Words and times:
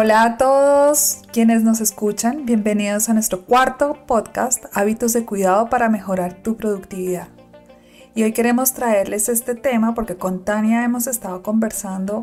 Hola 0.00 0.22
a 0.22 0.36
todos 0.36 1.22
quienes 1.32 1.64
nos 1.64 1.80
escuchan, 1.80 2.46
bienvenidos 2.46 3.08
a 3.08 3.14
nuestro 3.14 3.44
cuarto 3.44 4.06
podcast, 4.06 4.66
Hábitos 4.72 5.12
de 5.12 5.24
Cuidado 5.24 5.68
para 5.68 5.88
Mejorar 5.88 6.34
tu 6.34 6.56
Productividad. 6.56 7.26
Y 8.14 8.22
hoy 8.22 8.30
queremos 8.30 8.74
traerles 8.74 9.28
este 9.28 9.56
tema 9.56 9.94
porque 9.96 10.14
con 10.14 10.44
Tania 10.44 10.84
hemos 10.84 11.08
estado 11.08 11.42
conversando 11.42 12.22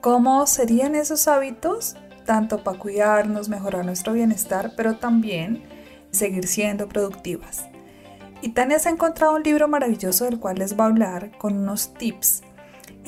cómo 0.00 0.44
serían 0.48 0.96
esos 0.96 1.28
hábitos, 1.28 1.94
tanto 2.26 2.64
para 2.64 2.80
cuidarnos, 2.80 3.48
mejorar 3.48 3.84
nuestro 3.84 4.12
bienestar, 4.12 4.72
pero 4.76 4.96
también 4.96 5.62
seguir 6.10 6.48
siendo 6.48 6.88
productivas. 6.88 7.66
Y 8.42 8.48
Tania 8.48 8.80
se 8.80 8.88
ha 8.88 8.92
encontrado 8.92 9.36
un 9.36 9.44
libro 9.44 9.68
maravilloso 9.68 10.24
del 10.24 10.40
cual 10.40 10.58
les 10.58 10.76
va 10.76 10.86
a 10.86 10.88
hablar 10.88 11.30
con 11.38 11.56
unos 11.56 11.94
tips 11.94 12.42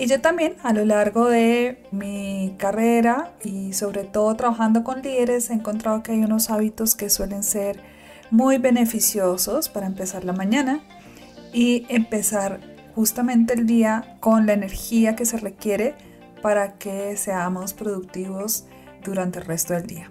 y 0.03 0.07
yo 0.09 0.21
también 0.21 0.57
a 0.65 0.73
lo 0.73 0.85
largo 0.85 1.29
de 1.29 1.81
mi 1.93 2.57
carrera 2.59 3.35
y 3.45 3.73
sobre 3.73 4.03
todo 4.03 4.35
trabajando 4.35 4.83
con 4.83 5.01
líderes 5.01 5.49
he 5.49 5.53
encontrado 5.53 6.03
que 6.03 6.11
hay 6.11 6.25
unos 6.25 6.51
hábitos 6.51 6.97
que 6.97 7.09
suelen 7.09 7.45
ser 7.45 7.79
muy 8.29 8.59
beneficiosos 8.59 9.69
para 9.69 9.87
empezar 9.87 10.25
la 10.25 10.33
mañana 10.33 10.81
y 11.53 11.87
empezar 11.89 12.59
justamente 12.97 13.55
el 13.55 13.65
día 13.65 14.17
con 14.19 14.45
la 14.45 14.55
energía 14.55 15.15
que 15.15 15.25
se 15.25 15.37
requiere 15.37 15.95
para 16.43 16.79
que 16.79 17.17
seamos 17.17 17.73
productivos 17.73 18.65
durante 19.05 19.39
el 19.39 19.45
resto 19.45 19.75
del 19.75 19.87
día. 19.87 20.11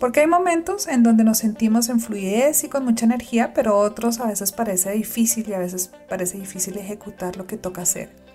Porque 0.00 0.20
hay 0.20 0.26
momentos 0.26 0.88
en 0.88 1.02
donde 1.02 1.22
nos 1.22 1.36
sentimos 1.36 1.90
en 1.90 2.00
fluidez 2.00 2.64
y 2.64 2.70
con 2.70 2.86
mucha 2.86 3.04
energía, 3.04 3.52
pero 3.52 3.76
otros 3.76 4.20
a 4.20 4.26
veces 4.26 4.52
parece 4.52 4.92
difícil 4.92 5.46
y 5.50 5.52
a 5.52 5.58
veces 5.58 5.92
parece 6.08 6.38
difícil 6.38 6.78
ejecutar 6.78 7.36
lo 7.36 7.46
que 7.46 7.58
toca 7.58 7.82
hacer. 7.82 8.25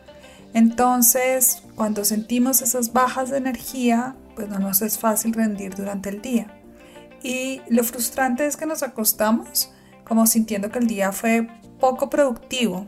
Entonces, 0.53 1.63
cuando 1.75 2.03
sentimos 2.03 2.61
esas 2.61 2.93
bajas 2.93 3.29
de 3.29 3.37
energía, 3.37 4.15
pues 4.35 4.49
no 4.49 4.59
nos 4.59 4.81
es 4.81 4.99
fácil 4.99 5.33
rendir 5.33 5.75
durante 5.75 6.09
el 6.09 6.21
día. 6.21 6.47
Y 7.23 7.61
lo 7.69 7.83
frustrante 7.83 8.45
es 8.45 8.57
que 8.57 8.65
nos 8.65 8.83
acostamos 8.83 9.71
como 10.03 10.25
sintiendo 10.27 10.71
que 10.71 10.79
el 10.79 10.87
día 10.87 11.11
fue 11.11 11.47
poco 11.79 12.09
productivo. 12.09 12.85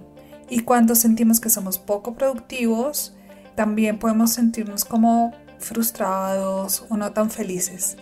Y 0.50 0.62
cuando 0.62 0.96
sentimos 0.96 1.40
que 1.40 1.50
somos 1.50 1.80
poco 1.80 2.16
productivos, 2.16 3.16
también 3.56 3.98
podemos 3.98 4.32
sentirnos 4.32 4.84
como 4.84 5.34
frustrados 5.60 6.86
o 6.90 6.98
no 6.98 7.14
tan 7.14 7.30
felices. 7.30 7.96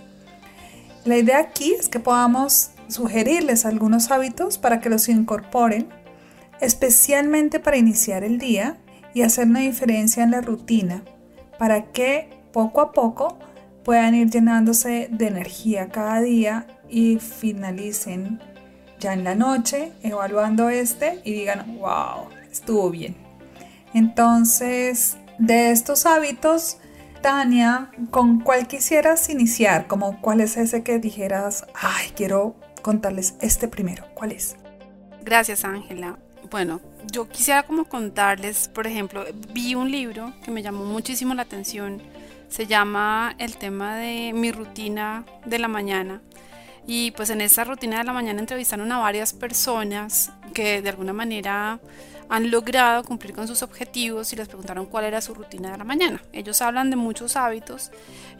La 1.05 1.17
idea 1.17 1.39
aquí 1.39 1.73
es 1.73 1.87
que 1.87 1.99
podamos 1.99 2.71
sugerirles 2.87 3.65
algunos 3.65 4.11
hábitos 4.11 4.57
para 4.57 4.79
que 4.79 4.89
los 4.89 5.07
incorporen, 5.09 5.89
especialmente 6.59 7.59
para 7.59 7.77
iniciar 7.77 8.23
el 8.23 8.37
día 8.37 8.77
y 9.13 9.21
hacer 9.23 9.47
una 9.47 9.59
diferencia 9.61 10.23
en 10.23 10.31
la 10.31 10.41
rutina 10.41 11.03
para 11.57 11.91
que 11.91 12.29
poco 12.51 12.81
a 12.81 12.91
poco 12.91 13.37
puedan 13.83 14.15
ir 14.15 14.29
llenándose 14.29 15.07
de 15.11 15.27
energía 15.27 15.89
cada 15.89 16.21
día 16.21 16.67
y 16.89 17.19
finalicen 17.19 18.39
ya 18.99 19.13
en 19.13 19.23
la 19.23 19.35
noche 19.35 19.93
evaluando 20.03 20.69
este 20.69 21.21
y 21.23 21.33
digan, 21.33 21.77
wow, 21.79 22.27
estuvo 22.51 22.89
bien. 22.89 23.15
Entonces, 23.93 25.17
de 25.39 25.71
estos 25.71 26.05
hábitos, 26.05 26.77
Tania, 27.21 27.91
¿con 28.09 28.39
cuál 28.39 28.67
quisieras 28.67 29.29
iniciar? 29.29 29.87
Como 29.87 30.21
cuál 30.21 30.41
es 30.41 30.57
ese 30.57 30.83
que 30.83 30.99
dijeras, 30.99 31.65
ay, 31.73 32.11
quiero 32.15 32.55
contarles 32.81 33.35
este 33.41 33.67
primero? 33.67 34.05
¿Cuál 34.13 34.31
es? 34.31 34.55
Gracias, 35.23 35.65
Ángela. 35.65 36.17
Bueno, 36.51 36.81
yo 37.09 37.29
quisiera 37.29 37.63
como 37.63 37.85
contarles, 37.85 38.67
por 38.67 38.85
ejemplo, 38.85 39.23
vi 39.53 39.73
un 39.73 39.89
libro 39.89 40.33
que 40.43 40.51
me 40.51 40.61
llamó 40.61 40.83
muchísimo 40.83 41.33
la 41.33 41.43
atención. 41.43 42.01
Se 42.49 42.67
llama 42.67 43.35
El 43.37 43.55
tema 43.55 43.95
de 43.95 44.33
mi 44.33 44.51
rutina 44.51 45.23
de 45.45 45.59
la 45.59 45.69
mañana. 45.69 46.21
Y 46.85 47.11
pues 47.11 47.29
en 47.29 47.39
esa 47.39 47.63
rutina 47.63 47.99
de 47.99 48.03
la 48.03 48.11
mañana 48.11 48.41
entrevistaron 48.41 48.91
a 48.91 48.99
varias 48.99 49.31
personas 49.31 50.33
que 50.53 50.81
de 50.81 50.89
alguna 50.89 51.13
manera 51.13 51.79
han 52.27 52.51
logrado 52.51 53.05
cumplir 53.05 53.33
con 53.33 53.47
sus 53.47 53.61
objetivos 53.61 54.33
y 54.33 54.35
les 54.35 54.49
preguntaron 54.49 54.87
cuál 54.87 55.05
era 55.05 55.21
su 55.21 55.33
rutina 55.33 55.71
de 55.71 55.77
la 55.77 55.85
mañana. 55.85 56.21
Ellos 56.33 56.61
hablan 56.61 56.89
de 56.89 56.97
muchos 56.97 57.37
hábitos 57.37 57.91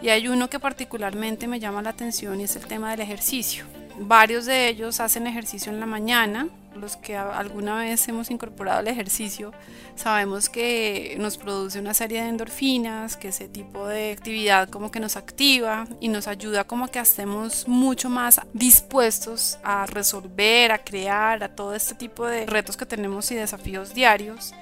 y 0.01 0.09
hay 0.09 0.27
uno 0.27 0.50
que 0.50 0.59
particularmente 0.59 1.47
me 1.47 1.61
llama 1.61 1.81
la 1.81 1.91
atención 1.91 2.41
y 2.41 2.44
es 2.44 2.57
el 2.57 2.66
tema 2.66 2.91
del 2.91 3.00
ejercicio. 3.00 3.63
Varios 4.03 4.47
de 4.47 4.67
ellos 4.67 5.00
hacen 5.00 5.28
ejercicio 5.28 5.72
en 5.72 5.79
la 5.79 5.85
mañana, 5.85 6.47
los 6.75 6.95
que 6.97 7.16
alguna 7.16 7.78
vez 7.78 8.07
hemos 8.07 8.31
incorporado 8.31 8.79
el 8.79 8.88
ejercicio, 8.88 9.51
sabemos 9.95 10.50
que 10.50 11.16
nos 11.19 11.38
produce 11.38 11.79
una 11.79 11.94
serie 11.94 12.23
de 12.23 12.29
endorfinas, 12.29 13.16
que 13.16 13.28
ese 13.28 13.47
tipo 13.47 13.88
de 13.88 14.12
actividad 14.12 14.69
como 14.69 14.89
que 14.89 15.00
nos 15.00 15.17
activa 15.17 15.88
y 16.00 16.07
nos 16.07 16.28
ayuda 16.28 16.63
como 16.63 16.88
que 16.88 16.97
estemos 16.97 17.67
mucho 17.67 18.09
más 18.09 18.41
dispuestos 18.53 19.59
a 19.63 19.85
resolver, 19.85 20.72
a 20.72 20.83
crear, 20.83 21.44
a 21.44 21.56
todo 21.56 21.75
este 21.75 21.94
tipo 21.94 22.25
de 22.25 22.47
retos 22.47 22.78
que 22.78 22.88
tenemos 22.88 23.29
y 23.31 23.35
desafíos 23.35 23.94
diarios. 23.94 24.56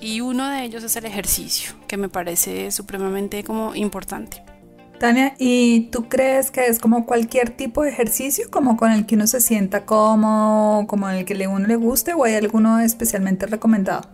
Y 0.00 0.22
uno 0.22 0.48
de 0.48 0.64
ellos 0.64 0.82
es 0.84 0.96
el 0.96 1.04
ejercicio, 1.04 1.74
que 1.86 1.98
me 1.98 2.08
parece 2.08 2.70
supremamente 2.70 3.44
como 3.44 3.74
importante. 3.74 4.45
Tania, 4.98 5.34
¿y 5.38 5.82
tú 5.92 6.08
crees 6.08 6.50
que 6.50 6.66
es 6.66 6.78
como 6.78 7.06
cualquier 7.06 7.50
tipo 7.50 7.82
de 7.82 7.90
ejercicio, 7.90 8.50
como 8.50 8.76
con 8.76 8.92
el 8.92 9.06
que 9.06 9.14
uno 9.14 9.26
se 9.26 9.40
sienta 9.40 9.84
cómodo, 9.84 10.86
como 10.86 11.08
el 11.08 11.24
que 11.24 11.46
uno 11.46 11.66
le 11.66 11.76
guste, 11.76 12.14
o 12.14 12.24
hay 12.24 12.34
alguno 12.34 12.80
especialmente 12.80 13.46
recomendado? 13.46 14.08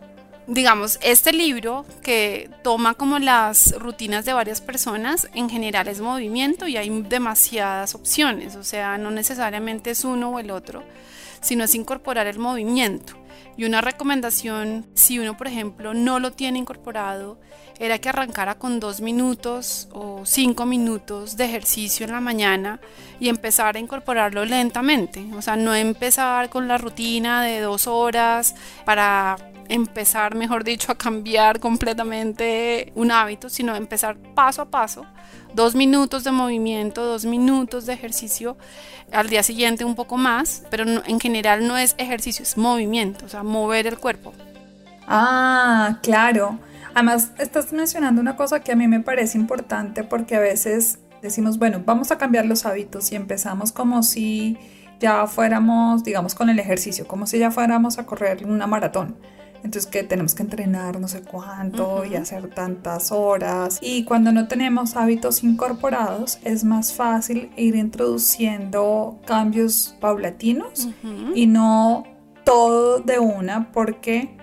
Digamos, 0.49 0.99
este 1.03 1.33
libro 1.33 1.87
que 2.03 2.51
toma 2.63 2.95
como 2.95 3.21
las 3.21 3.79
rutinas 3.79 4.25
de 4.25 4.33
varias 4.33 4.61
personas, 4.61 5.29
en 5.35 5.49
general 5.49 5.87
es 5.87 6.01
movimiento 6.01 6.67
y 6.67 6.77
hay 6.77 6.91
demasiadas 7.03 7.95
opciones, 7.95 8.57
o 8.57 8.65
sea, 8.65 8.99
no 8.99 9.13
necesariamente 9.13 9.93
es 9.93 10.05
uno 10.05 10.31
o 10.31 10.39
el 10.41 10.51
otro, 10.51 10.83
sino 11.41 11.63
es 11.63 11.75
incorporar 11.77 12.27
el 12.27 12.41
movimiento. 12.41 13.22
Y 13.57 13.65
una 13.65 13.81
recomendación, 13.81 14.87
si 14.95 15.19
uno 15.19 15.37
por 15.37 15.47
ejemplo 15.47 15.95
no 15.95 16.19
lo 16.19 16.33
tiene 16.33 16.59
incorporado, 16.59 17.39
era 17.79 17.99
que 17.99 18.09
arrancara 18.09 18.59
con 18.59 18.81
dos 18.81 19.01
minutos 19.01 19.89
o 19.93 20.23
cinco 20.25 20.67
minutos 20.67 21.37
de 21.37 21.45
ejercicio 21.47 22.07
en 22.07 22.13
la 22.13 22.21
mañana 22.21 22.81
y 23.19 23.29
empezar 23.29 23.77
a 23.77 23.79
incorporarlo 23.79 24.45
lentamente. 24.45 25.27
O 25.37 25.43
sea, 25.43 25.57
no 25.57 25.75
empezar 25.75 26.49
con 26.49 26.69
la 26.69 26.79
rutina 26.79 27.43
de 27.43 27.61
dos 27.61 27.87
horas 27.87 28.55
para 28.85 29.37
empezar, 29.73 30.35
mejor 30.35 30.65
dicho, 30.65 30.93
a 30.93 30.95
cambiar 30.95 31.59
completamente 31.59 32.93
un 32.95 33.11
hábito, 33.11 33.49
sino 33.49 33.75
empezar 33.75 34.17
paso 34.35 34.63
a 34.63 34.67
paso, 34.67 35.07
dos 35.55 35.75
minutos 35.75 36.25
de 36.25 36.31
movimiento, 36.31 37.05
dos 37.05 37.25
minutos 37.25 37.87
de 37.87 37.95
ejercicio, 37.95 38.57
al 39.13 39.29
día 39.29 39.43
siguiente 39.43 39.85
un 39.85 39.95
poco 39.95 40.17
más, 40.17 40.63
pero 40.71 40.85
en 40.85 41.21
general 41.21 41.67
no 41.67 41.79
es 41.79 41.95
ejercicio, 41.99 42.43
es 42.43 42.57
movimiento, 42.57 43.27
o 43.27 43.29
sea, 43.29 43.43
mover 43.43 43.87
el 43.87 43.99
cuerpo. 43.99 44.33
Ah, 45.09 45.99
claro. 46.03 46.59
Además, 46.95 47.33
estás 47.39 47.73
mencionando 47.73 48.21
una 48.21 48.37
cosa 48.37 48.61
que 48.61 48.73
a 48.73 48.77
mí 48.77 48.87
me 48.87 49.01
parece 49.01 49.39
importante 49.39 50.05
porque 50.05 50.37
a 50.37 50.41
veces 50.41 50.99
decimos, 51.23 51.59
bueno, 51.59 51.83
vamos 51.85 52.11
a 52.11 52.19
cambiar 52.19 52.45
los 52.45 52.67
hábitos 52.67 53.11
y 53.13 53.17
empezamos 53.17 53.73
como 53.73 54.03
si 54.03 54.59
ya 55.01 55.27
fuéramos, 55.27 56.05
digamos, 56.05 56.35
con 56.35 56.51
el 56.51 56.59
ejercicio, 56.59 57.09
como 57.09 57.27
si 57.27 57.39
ya 57.39 57.51
fuéramos 57.51 57.99
a 57.99 58.05
correr 58.05 58.45
una 58.47 58.67
maratón. 58.67 59.17
Entonces 59.65 59.87
que 59.87 60.03
tenemos 60.03 60.35
que 60.35 60.43
entrenar 60.43 60.99
no 60.99 61.07
sé 61.07 61.23
cuánto 61.23 62.05
y 62.05 62.17
hacer 62.17 62.49
tantas 62.49 63.13
horas. 63.13 63.79
Y 63.81 64.05
cuando 64.05 64.33
no 64.33 64.49
tenemos 64.49 64.97
hábitos 64.97 65.45
incorporados 65.45 66.39
es 66.45 66.65
más 66.65 66.93
fácil 66.93 67.51
ir 67.57 67.77
introduciendo 67.77 69.21
cambios 69.25 69.97
paulatinos 70.01 70.89
y 71.35 71.47
no 71.47 72.05
todo 72.45 72.99
de 73.01 73.19
una 73.21 73.71
porque 73.73 74.37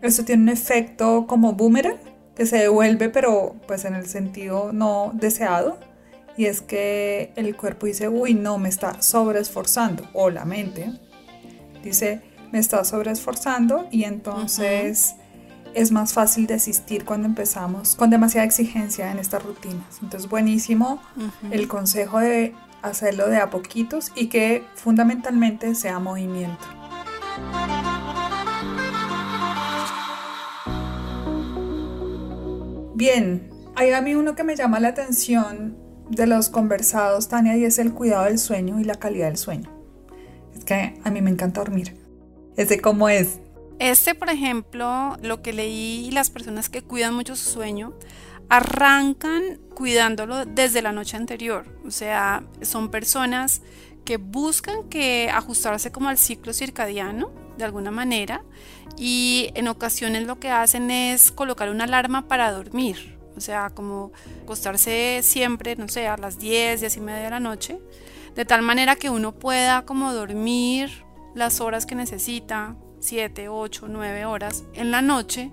eso 0.00 0.24
tiene 0.24 0.44
un 0.44 0.48
efecto 0.48 1.26
como 1.26 1.52
boomerang 1.52 1.98
que 2.34 2.46
se 2.46 2.56
devuelve 2.56 3.10
pero 3.10 3.54
pues 3.66 3.84
en 3.84 3.94
el 3.94 4.06
sentido 4.06 4.72
no 4.72 5.10
deseado. 5.14 5.78
Y 6.36 6.46
es 6.46 6.62
que 6.62 7.32
el 7.36 7.54
cuerpo 7.54 7.86
dice, 7.86 8.08
uy, 8.08 8.34
no, 8.34 8.58
me 8.58 8.68
está 8.68 9.00
sobreesforzando. 9.00 10.02
O 10.14 10.30
la 10.30 10.44
mente 10.44 10.90
dice, 11.84 12.22
me 12.54 12.60
está 12.60 12.84
sobreesforzando 12.84 13.88
y 13.90 14.04
entonces 14.04 15.16
es 15.74 15.90
más 15.90 16.12
fácil 16.12 16.46
desistir 16.46 17.04
cuando 17.04 17.26
empezamos 17.26 17.96
con 17.96 18.10
demasiada 18.10 18.46
exigencia 18.46 19.10
en 19.10 19.18
estas 19.18 19.42
rutinas. 19.42 19.98
Entonces, 20.00 20.30
buenísimo 20.30 21.02
el 21.50 21.66
consejo 21.66 22.20
de 22.20 22.54
hacerlo 22.80 23.28
de 23.28 23.38
a 23.38 23.50
poquitos 23.50 24.12
y 24.14 24.28
que 24.28 24.62
fundamentalmente 24.76 25.74
sea 25.74 25.98
movimiento. 25.98 26.64
Bien, 32.94 33.50
hay 33.74 33.90
a 33.90 34.00
mí 34.00 34.14
uno 34.14 34.36
que 34.36 34.44
me 34.44 34.54
llama 34.54 34.78
la 34.78 34.90
atención 34.90 35.76
de 36.08 36.28
los 36.28 36.50
conversados, 36.50 37.26
Tania, 37.26 37.56
y 37.56 37.64
es 37.64 37.80
el 37.80 37.92
cuidado 37.92 38.26
del 38.26 38.38
sueño 38.38 38.78
y 38.78 38.84
la 38.84 38.94
calidad 38.94 39.26
del 39.26 39.38
sueño. 39.38 39.72
Es 40.54 40.64
que 40.64 41.00
a 41.02 41.10
mí 41.10 41.20
me 41.20 41.30
encanta 41.30 41.58
dormir. 41.58 42.03
Ese 42.56 42.80
cómo 42.80 43.08
es. 43.08 43.40
Este, 43.78 44.14
por 44.14 44.30
ejemplo, 44.30 45.16
lo 45.22 45.42
que 45.42 45.52
leí, 45.52 46.10
las 46.12 46.30
personas 46.30 46.68
que 46.68 46.82
cuidan 46.82 47.14
mucho 47.14 47.34
su 47.36 47.50
sueño, 47.50 47.94
arrancan 48.48 49.58
cuidándolo 49.74 50.44
desde 50.44 50.82
la 50.82 50.92
noche 50.92 51.16
anterior. 51.16 51.66
O 51.86 51.90
sea, 51.90 52.44
son 52.62 52.90
personas 52.90 53.62
que 54.04 54.18
buscan 54.18 54.88
que 54.88 55.30
ajustarse 55.32 55.90
como 55.90 56.08
al 56.08 56.18
ciclo 56.18 56.52
circadiano 56.52 57.32
de 57.56 57.64
alguna 57.64 57.90
manera 57.90 58.42
y 58.96 59.50
en 59.54 59.68
ocasiones 59.68 60.26
lo 60.26 60.38
que 60.38 60.50
hacen 60.50 60.90
es 60.90 61.32
colocar 61.32 61.70
una 61.70 61.84
alarma 61.84 62.28
para 62.28 62.52
dormir. 62.52 63.18
O 63.36 63.40
sea, 63.40 63.70
como 63.70 64.12
acostarse 64.42 65.20
siempre, 65.22 65.74
no 65.76 65.88
sé, 65.88 66.06
a 66.06 66.16
las 66.16 66.38
10, 66.38 66.80
10 66.80 66.96
y 66.96 67.00
media 67.00 67.24
de 67.24 67.30
la 67.30 67.40
noche, 67.40 67.80
de 68.36 68.44
tal 68.44 68.62
manera 68.62 68.94
que 68.96 69.10
uno 69.10 69.32
pueda 69.32 69.84
como 69.84 70.12
dormir 70.12 71.03
las 71.34 71.60
horas 71.60 71.86
que 71.86 71.94
necesita, 71.94 72.76
7, 73.00 73.48
8, 73.48 73.86
9 73.88 74.24
horas 74.24 74.64
en 74.72 74.90
la 74.90 75.02
noche 75.02 75.50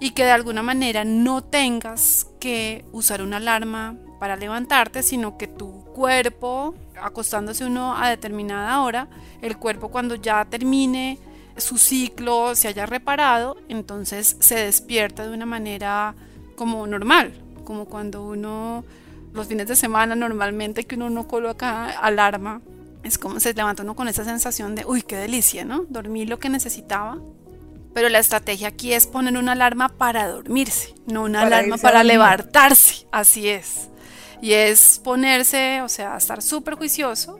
y 0.00 0.10
que 0.10 0.24
de 0.24 0.30
alguna 0.30 0.62
manera 0.62 1.04
no 1.04 1.42
tengas 1.42 2.26
que 2.40 2.84
usar 2.92 3.22
una 3.22 3.38
alarma 3.38 3.96
para 4.20 4.36
levantarte, 4.36 5.02
sino 5.02 5.36
que 5.36 5.46
tu 5.46 5.84
cuerpo, 5.92 6.74
acostándose 7.00 7.64
uno 7.64 7.96
a 7.96 8.08
determinada 8.08 8.80
hora, 8.80 9.08
el 9.42 9.56
cuerpo 9.56 9.90
cuando 9.90 10.14
ya 10.14 10.44
termine 10.44 11.18
su 11.56 11.78
ciclo, 11.78 12.54
se 12.54 12.68
haya 12.68 12.86
reparado, 12.86 13.56
entonces 13.68 14.36
se 14.40 14.56
despierta 14.56 15.26
de 15.26 15.34
una 15.34 15.46
manera 15.46 16.14
como 16.56 16.86
normal, 16.86 17.32
como 17.64 17.86
cuando 17.86 18.26
uno 18.26 18.84
los 19.32 19.48
fines 19.48 19.66
de 19.66 19.76
semana 19.76 20.14
normalmente 20.14 20.84
que 20.84 20.94
uno 20.94 21.10
no 21.10 21.26
coloca 21.26 21.90
alarma, 21.98 22.60
es 23.04 23.18
como 23.18 23.38
se 23.38 23.54
levanta 23.54 23.82
uno 23.82 23.94
con 23.94 24.08
esa 24.08 24.24
sensación 24.24 24.74
de, 24.74 24.84
uy, 24.86 25.02
qué 25.02 25.16
delicia, 25.16 25.64
¿no? 25.64 25.84
Dormí 25.88 26.26
lo 26.26 26.38
que 26.38 26.48
necesitaba. 26.48 27.18
Pero 27.92 28.08
la 28.08 28.18
estrategia 28.18 28.68
aquí 28.68 28.92
es 28.92 29.06
poner 29.06 29.36
una 29.36 29.52
alarma 29.52 29.88
para 29.88 30.26
dormirse, 30.26 30.94
no 31.06 31.22
una 31.22 31.42
alarma 31.42 31.76
para 31.76 32.02
levantarse, 32.02 33.06
así 33.12 33.48
es. 33.48 33.88
Y 34.42 34.52
es 34.52 35.00
ponerse, 35.04 35.80
o 35.82 35.88
sea, 35.88 36.16
estar 36.16 36.42
súper 36.42 36.74
juicioso 36.74 37.38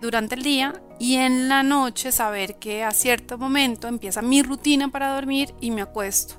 durante 0.00 0.36
el 0.36 0.42
día 0.42 0.80
y 1.00 1.16
en 1.16 1.48
la 1.48 1.64
noche 1.64 2.12
saber 2.12 2.56
que 2.56 2.84
a 2.84 2.92
cierto 2.92 3.38
momento 3.38 3.88
empieza 3.88 4.22
mi 4.22 4.42
rutina 4.42 4.88
para 4.88 5.14
dormir 5.14 5.52
y 5.60 5.72
me 5.72 5.82
acuesto 5.82 6.34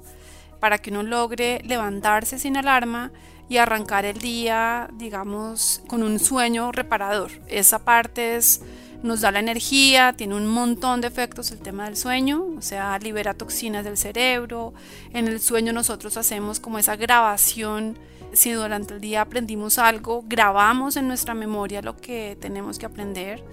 para 0.60 0.77
que 0.77 0.92
uno 0.92 1.04
logre 1.04 1.62
levantarse 1.63 2.39
sin 2.39 2.57
alarma 2.57 3.12
y 3.50 3.57
arrancar 3.57 4.06
el 4.06 4.19
día, 4.19 4.90
digamos, 4.94 5.81
con 5.88 6.04
un 6.04 6.19
sueño 6.19 6.72
reparador. 6.72 7.31
Esa 7.48 7.80
parte 7.80 8.36
es, 8.36 8.62
nos 9.01 9.22
da 9.22 9.31
la 9.31 9.40
energía, 9.40 10.13
tiene 10.16 10.36
un 10.36 10.46
montón 10.46 11.01
de 11.01 11.07
efectos 11.07 11.51
el 11.51 11.60
tema 11.60 11.86
del 11.86 11.98
sueño, 11.98 12.46
o 12.57 12.62
sea, 12.62 12.98
libera 13.00 13.34
toxinas 13.34 13.84
del 13.84 13.98
cerebro. 13.98 14.74
En 15.13 15.28
el 15.28 15.42
sueño 15.42 15.74
nosotros 15.74 16.16
hacemos 16.16 16.60
como 16.60 16.78
esa 16.78 16.96
grabación. 16.96 17.98
Si 18.34 18.51
durante 18.51 18.94
el 18.94 19.01
día 19.01 19.22
aprendimos 19.22 19.80
algo, 19.80 20.24
grabamos 20.28 20.96
en 20.96 21.07
nuestra 21.07 21.34
memoria 21.34 21.81
lo 21.81 21.98
que 21.98 22.38
tenemos 22.40 22.78
que 22.78 22.86
aprender. 22.86 23.44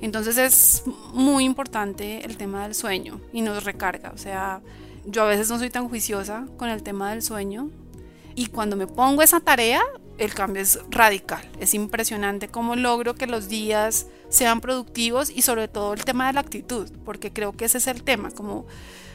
Entonces 0.00 0.38
es 0.38 0.84
muy 1.12 1.44
importante 1.44 2.24
el 2.24 2.36
tema 2.36 2.62
del 2.62 2.76
sueño 2.76 3.20
y 3.32 3.42
nos 3.42 3.64
recarga. 3.64 4.12
O 4.14 4.18
sea, 4.18 4.60
yo 5.04 5.24
a 5.24 5.26
veces 5.26 5.50
no 5.50 5.58
soy 5.58 5.70
tan 5.70 5.88
juiciosa 5.88 6.46
con 6.56 6.68
el 6.68 6.84
tema 6.84 7.10
del 7.10 7.22
sueño 7.22 7.70
y 8.34 8.46
cuando 8.46 8.76
me 8.76 8.86
pongo 8.86 9.22
esa 9.22 9.40
tarea, 9.40 9.80
el 10.18 10.34
cambio 10.34 10.62
es 10.62 10.78
radical. 10.90 11.42
Es 11.58 11.74
impresionante 11.74 12.48
cómo 12.48 12.76
logro 12.76 13.14
que 13.14 13.26
los 13.26 13.48
días 13.48 14.06
sean 14.28 14.60
productivos 14.60 15.30
y 15.30 15.42
sobre 15.42 15.68
todo 15.68 15.92
el 15.92 16.04
tema 16.04 16.26
de 16.26 16.34
la 16.34 16.40
actitud, 16.40 16.90
porque 17.04 17.32
creo 17.32 17.52
que 17.52 17.64
ese 17.64 17.78
es 17.78 17.86
el 17.86 18.02
tema, 18.02 18.30
como 18.30 18.66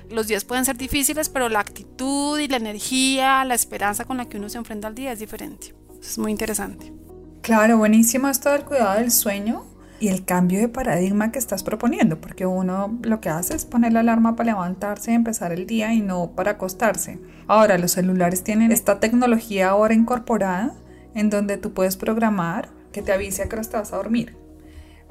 los 0.09 0.27
días 0.27 0.45
pueden 0.45 0.65
ser 0.65 0.77
difíciles, 0.77 1.29
pero 1.29 1.49
la 1.49 1.59
actitud 1.59 2.39
y 2.39 2.47
la 2.47 2.57
energía, 2.57 3.43
la 3.43 3.55
esperanza 3.55 4.05
con 4.05 4.17
la 4.17 4.25
que 4.25 4.37
uno 4.37 4.49
se 4.49 4.57
enfrenta 4.57 4.87
al 4.87 4.95
día 4.95 5.11
es 5.11 5.19
diferente. 5.19 5.73
es 6.01 6.17
muy 6.17 6.31
interesante. 6.31 6.93
Claro, 7.41 7.77
buenísimo 7.77 8.27
esto 8.27 8.51
del 8.51 8.63
cuidado 8.63 8.99
del 8.99 9.11
sueño 9.11 9.65
y 9.99 10.09
el 10.09 10.25
cambio 10.25 10.59
de 10.59 10.69
paradigma 10.69 11.31
que 11.31 11.39
estás 11.39 11.63
proponiendo, 11.63 12.21
porque 12.21 12.45
uno 12.45 12.97
lo 13.01 13.19
que 13.19 13.29
hace 13.29 13.55
es 13.55 13.65
poner 13.65 13.93
la 13.93 14.01
alarma 14.01 14.35
para 14.35 14.51
levantarse 14.51 15.11
y 15.11 15.15
empezar 15.15 15.51
el 15.51 15.65
día 15.65 15.93
y 15.93 16.01
no 16.01 16.31
para 16.31 16.51
acostarse. 16.51 17.19
Ahora, 17.47 17.77
los 17.77 17.91
celulares 17.91 18.43
tienen 18.43 18.71
esta 18.71 18.99
tecnología 18.99 19.69
ahora 19.69 19.93
incorporada 19.93 20.73
en 21.15 21.29
donde 21.29 21.57
tú 21.57 21.73
puedes 21.73 21.97
programar 21.97 22.69
que 22.91 23.01
te 23.01 23.11
avise 23.11 23.43
a 23.43 23.49
que 23.49 23.55
vas 23.55 23.93
a 23.93 23.97
dormir, 23.97 24.35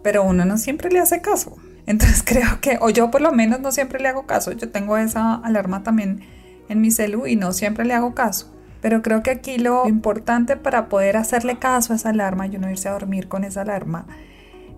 pero 0.02 0.22
uno 0.22 0.44
no 0.44 0.56
siempre 0.56 0.90
le 0.90 1.00
hace 1.00 1.20
caso. 1.20 1.56
Entonces 1.86 2.22
creo 2.26 2.60
que, 2.60 2.78
o 2.80 2.90
yo 2.90 3.10
por 3.10 3.20
lo 3.20 3.32
menos 3.32 3.60
no 3.60 3.72
siempre 3.72 4.00
le 4.00 4.08
hago 4.08 4.26
caso, 4.26 4.52
yo 4.52 4.70
tengo 4.70 4.96
esa 4.96 5.34
alarma 5.34 5.82
también 5.82 6.20
en 6.68 6.80
mi 6.80 6.90
celu 6.90 7.26
y 7.26 7.36
no 7.36 7.52
siempre 7.52 7.84
le 7.84 7.94
hago 7.94 8.14
caso. 8.14 8.52
Pero 8.80 9.02
creo 9.02 9.22
que 9.22 9.30
aquí 9.30 9.58
lo 9.58 9.88
importante 9.88 10.56
para 10.56 10.88
poder 10.88 11.16
hacerle 11.16 11.58
caso 11.58 11.92
a 11.92 11.96
esa 11.96 12.10
alarma 12.10 12.46
y 12.46 12.50
no 12.50 12.70
irse 12.70 12.88
a 12.88 12.92
dormir 12.92 13.26
con 13.26 13.42
esa 13.42 13.62
alarma 13.62 14.06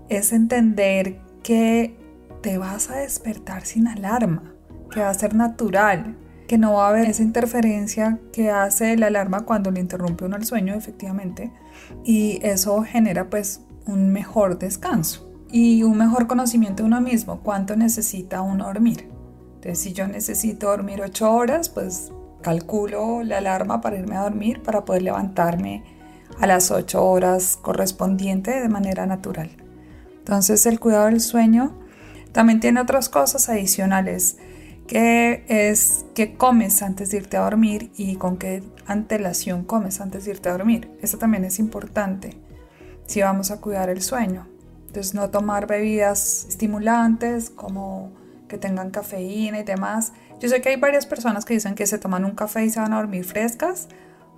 es 0.09 0.33
entender 0.33 1.21
que 1.43 1.97
te 2.43 2.59
vas 2.59 2.91
a 2.91 2.97
despertar 2.97 3.65
sin 3.65 3.89
alarma, 3.89 4.55
que 4.91 5.01
va 5.01 5.11
a 5.11 5.15
ser 5.15 5.35
natural, 5.35 6.17
que 6.47 6.59
no 6.59 6.75
va 6.75 6.87
a 6.87 6.91
haber 6.91 7.09
esa 7.09 7.23
interferencia 7.23 8.19
que 8.33 8.51
hace 8.51 8.97
la 8.97 9.09
alarma 9.09 9.41
cuando 9.41 9.71
le 9.71 9.81
interrumpe 9.81 10.25
uno 10.25 10.37
el 10.37 10.45
sueño, 10.45 10.75
efectivamente, 10.75 11.53
y 12.05 12.41
eso 12.43 12.83
genera 12.83 13.29
pues 13.29 13.63
un 13.87 14.13
mejor 14.13 14.59
descanso 14.59 15.31
y 15.51 15.83
un 15.83 15.97
mejor 15.99 16.27
conocimiento 16.27 16.83
de 16.83 16.89
uno 16.89 17.01
mismo, 17.01 17.41
cuánto 17.41 17.77
necesita 17.77 18.41
uno 18.41 18.67
dormir. 18.67 19.09
Entonces, 19.57 19.79
si 19.79 19.93
yo 19.93 20.07
necesito 20.07 20.69
dormir 20.69 21.03
8 21.03 21.33
horas, 21.33 21.69
pues 21.69 22.13
calculo 22.43 23.23
la 23.25 23.39
alarma 23.39 23.81
para 23.81 23.99
irme 23.99 24.17
a 24.17 24.23
dormir 24.23 24.63
para 24.63 24.85
poder 24.85 25.03
levantarme 25.03 25.83
a 26.39 26.47
las 26.47 26.71
8 26.71 27.05
horas 27.05 27.59
correspondientes 27.61 28.63
de 28.63 28.69
manera 28.69 29.07
natural. 29.07 29.51
Entonces 30.29 30.67
el 30.67 30.79
cuidado 30.79 31.07
del 31.07 31.23
sueño 31.23 31.73
también 32.33 32.61
tiene 32.61 32.83
otras 32.83 33.09
cosas 33.09 33.49
adicionales, 33.49 34.37
que 34.87 35.43
es 35.49 36.05
que 36.15 36.35
comes 36.35 36.83
antes 36.83 37.11
de 37.11 37.17
irte 37.17 37.39
a 37.39 37.41
dormir 37.41 37.91
y 37.97 38.17
con 38.17 38.37
qué 38.37 38.63
antelación 38.85 39.65
comes 39.65 40.03
antes 40.03 40.27
de 40.27 40.33
irte 40.33 40.51
a 40.51 40.53
dormir. 40.53 40.91
Eso 41.01 41.17
también 41.17 41.47
es 41.47 41.59
importante 41.59 42.37
si 43.07 43.23
vamos 43.23 43.51
a 43.51 43.63
cuidar 43.63 43.89
el 43.89 44.03
sueño. 44.03 44.47
Entonces 44.89 45.15
no 45.15 45.31
tomar 45.31 45.67
bebidas 45.67 46.45
estimulantes 46.47 47.49
como 47.49 48.13
que 48.49 48.59
tengan 48.59 48.91
cafeína 48.91 49.61
y 49.61 49.65
demás. 49.65 50.13
Yo 50.41 50.51
sé 50.51 50.61
que 50.61 50.69
hay 50.69 50.77
varias 50.77 51.07
personas 51.07 51.47
que 51.47 51.55
dicen 51.55 51.75
que 51.75 51.87
se 51.87 51.97
toman 51.97 52.27
un 52.27 52.33
café 52.33 52.67
y 52.67 52.71
se 52.71 52.81
van 52.81 52.93
a 52.93 52.97
dormir 52.97 53.25
frescas. 53.25 53.89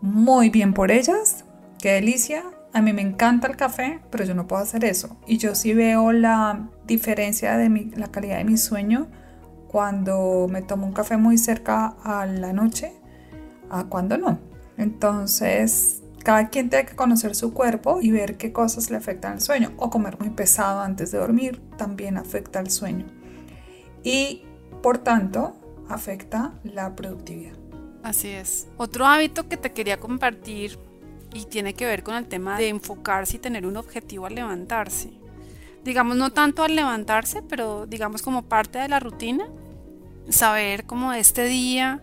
Muy 0.02 0.50
bien 0.50 0.72
por 0.72 0.92
ellas. 0.92 1.44
Qué 1.80 1.94
delicia. 1.94 2.44
A 2.72 2.82
mí 2.82 2.92
me 2.92 3.02
encanta 3.02 3.48
el 3.48 3.56
café, 3.56 4.00
pero 4.10 4.24
yo 4.24 4.34
no 4.34 4.46
puedo 4.46 4.62
hacer 4.62 4.84
eso. 4.84 5.16
Y 5.26 5.38
yo 5.38 5.54
sí 5.54 5.74
veo 5.74 6.12
la 6.12 6.68
diferencia 6.86 7.56
de 7.56 7.90
la 7.96 8.08
calidad 8.08 8.38
de 8.38 8.44
mi 8.44 8.56
sueño 8.56 9.08
cuando 9.68 10.46
me 10.48 10.62
tomo 10.62 10.86
un 10.86 10.92
café 10.92 11.16
muy 11.16 11.36
cerca 11.36 11.96
a 12.04 12.26
la 12.26 12.52
noche 12.52 12.92
a 13.70 13.84
cuando 13.84 14.18
no. 14.18 14.38
Entonces, 14.76 16.02
cada 16.22 16.48
quien 16.48 16.70
tiene 16.70 16.86
que 16.86 16.96
conocer 16.96 17.34
su 17.34 17.52
cuerpo 17.52 18.00
y 18.00 18.10
ver 18.12 18.36
qué 18.36 18.52
cosas 18.52 18.90
le 18.90 18.96
afectan 18.96 19.32
al 19.32 19.40
sueño. 19.40 19.72
O 19.76 19.90
comer 19.90 20.18
muy 20.20 20.30
pesado 20.30 20.80
antes 20.80 21.10
de 21.10 21.18
dormir 21.18 21.60
también 21.76 22.16
afecta 22.16 22.60
al 22.60 22.70
sueño. 22.70 23.06
Y 24.02 24.44
por 24.82 24.98
tanto, 24.98 25.56
afecta 25.88 26.54
la 26.62 26.94
productividad. 26.94 27.54
Así 28.02 28.28
es. 28.28 28.68
Otro 28.76 29.06
hábito 29.06 29.48
que 29.48 29.56
te 29.56 29.72
quería 29.72 29.98
compartir 29.98 30.78
y 31.32 31.44
tiene 31.46 31.74
que 31.74 31.86
ver 31.86 32.02
con 32.02 32.14
el 32.14 32.26
tema 32.26 32.58
de 32.58 32.68
enfocarse 32.68 33.36
y 33.36 33.40
tener 33.40 33.66
un 33.66 33.76
objetivo 33.76 34.26
al 34.26 34.34
levantarse. 34.34 35.10
Digamos, 35.84 36.16
no 36.16 36.30
tanto 36.30 36.62
al 36.62 36.76
levantarse, 36.76 37.42
pero 37.42 37.86
digamos 37.86 38.22
como 38.22 38.42
parte 38.42 38.78
de 38.78 38.88
la 38.88 39.00
rutina, 39.00 39.46
saber 40.28 40.84
como 40.84 41.12
este 41.12 41.44
día 41.44 42.02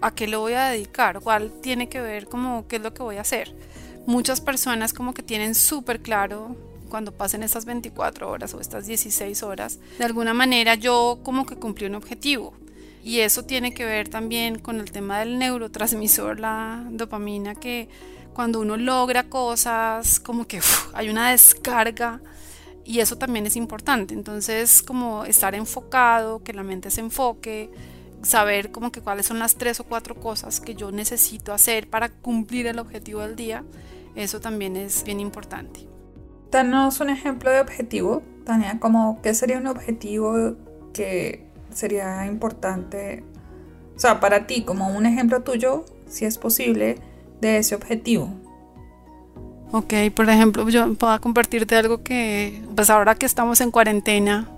a 0.00 0.14
qué 0.14 0.26
lo 0.26 0.40
voy 0.40 0.52
a 0.54 0.66
dedicar, 0.66 1.20
cuál 1.20 1.52
tiene 1.62 1.88
que 1.88 2.00
ver 2.00 2.26
como 2.26 2.66
qué 2.68 2.76
es 2.76 2.82
lo 2.82 2.92
que 2.92 3.02
voy 3.02 3.16
a 3.16 3.22
hacer. 3.22 3.54
Muchas 4.06 4.40
personas 4.40 4.92
como 4.92 5.14
que 5.14 5.22
tienen 5.22 5.54
súper 5.54 6.00
claro 6.00 6.56
cuando 6.90 7.12
pasen 7.12 7.42
estas 7.42 7.64
24 7.64 8.30
horas 8.30 8.54
o 8.54 8.60
estas 8.60 8.86
16 8.86 9.42
horas, 9.42 9.80
de 9.98 10.04
alguna 10.04 10.34
manera 10.34 10.74
yo 10.74 11.20
como 11.22 11.46
que 11.46 11.56
cumplí 11.56 11.86
un 11.86 11.94
objetivo. 11.94 12.54
Y 13.02 13.20
eso 13.20 13.44
tiene 13.44 13.74
que 13.74 13.84
ver 13.84 14.08
también 14.08 14.58
con 14.58 14.80
el 14.80 14.90
tema 14.90 15.18
del 15.20 15.38
neurotransmisor, 15.38 16.40
la 16.40 16.86
dopamina, 16.90 17.54
que 17.54 17.88
cuando 18.34 18.60
uno 18.60 18.76
logra 18.76 19.24
cosas, 19.24 20.20
como 20.20 20.46
que 20.46 20.60
hay 20.92 21.08
una 21.08 21.30
descarga 21.30 22.20
y 22.84 23.00
eso 23.00 23.16
también 23.16 23.46
es 23.46 23.56
importante. 23.56 24.12
Entonces, 24.12 24.82
como 24.82 25.24
estar 25.24 25.54
enfocado, 25.54 26.42
que 26.42 26.52
la 26.52 26.62
mente 26.62 26.90
se 26.90 27.00
enfoque, 27.00 27.70
saber 28.22 28.72
como 28.72 28.90
que 28.92 29.00
cuáles 29.00 29.26
son 29.26 29.38
las 29.38 29.54
tres 29.56 29.80
o 29.80 29.84
cuatro 29.84 30.14
cosas 30.16 30.60
que 30.60 30.74
yo 30.74 30.90
necesito 30.90 31.52
hacer 31.52 31.88
para 31.88 32.08
cumplir 32.08 32.66
el 32.66 32.78
objetivo 32.78 33.20
del 33.20 33.36
día, 33.36 33.64
eso 34.14 34.40
también 34.40 34.76
es 34.76 35.04
bien 35.04 35.20
importante. 35.20 35.88
Danos 36.50 37.00
un 37.00 37.10
ejemplo 37.10 37.50
de 37.50 37.60
objetivo, 37.60 38.22
Tania, 38.44 38.78
como 38.78 39.20
qué 39.22 39.34
sería 39.34 39.58
un 39.58 39.66
objetivo 39.66 40.56
que 40.92 41.46
sería 41.70 42.26
importante, 42.26 43.24
o 43.96 43.98
sea, 43.98 44.20
para 44.20 44.46
ti, 44.46 44.64
como 44.64 44.88
un 44.88 45.06
ejemplo 45.06 45.42
tuyo, 45.42 45.84
si 46.06 46.24
es 46.24 46.38
posible, 46.38 46.98
de 47.40 47.58
ese 47.58 47.74
objetivo. 47.74 48.30
Ok, 49.72 49.92
por 50.14 50.28
ejemplo, 50.30 50.68
yo 50.68 50.94
puedo 50.94 51.20
compartirte 51.20 51.76
algo 51.76 52.02
que, 52.02 52.62
pues 52.76 52.90
ahora 52.90 53.16
que 53.16 53.26
estamos 53.26 53.60
en 53.60 53.70
cuarentena 53.70 54.48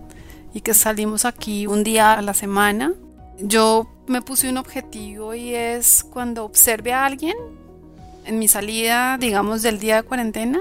y 0.53 0.61
que 0.61 0.75
salimos 0.75 1.25
aquí 1.25 1.67
un 1.67 1.85
día 1.85 2.15
a 2.15 2.23
la 2.23 2.35
semana, 2.35 2.93
yo 3.39 3.89
me 4.07 4.23
puse 4.23 4.49
un 4.49 4.59
objetivo 4.59 5.35
y 5.35 5.55
es 5.55 6.05
cuando 6.05 6.45
observe 6.45 6.93
a 6.93 7.07
alguien 7.07 7.35
en 8.27 8.39
mi 8.39 8.49
salida, 8.49 9.17
digamos, 9.19 9.63
del 9.63 9.79
día 9.79 9.97
de 9.97 10.03
cuarentena, 10.03 10.61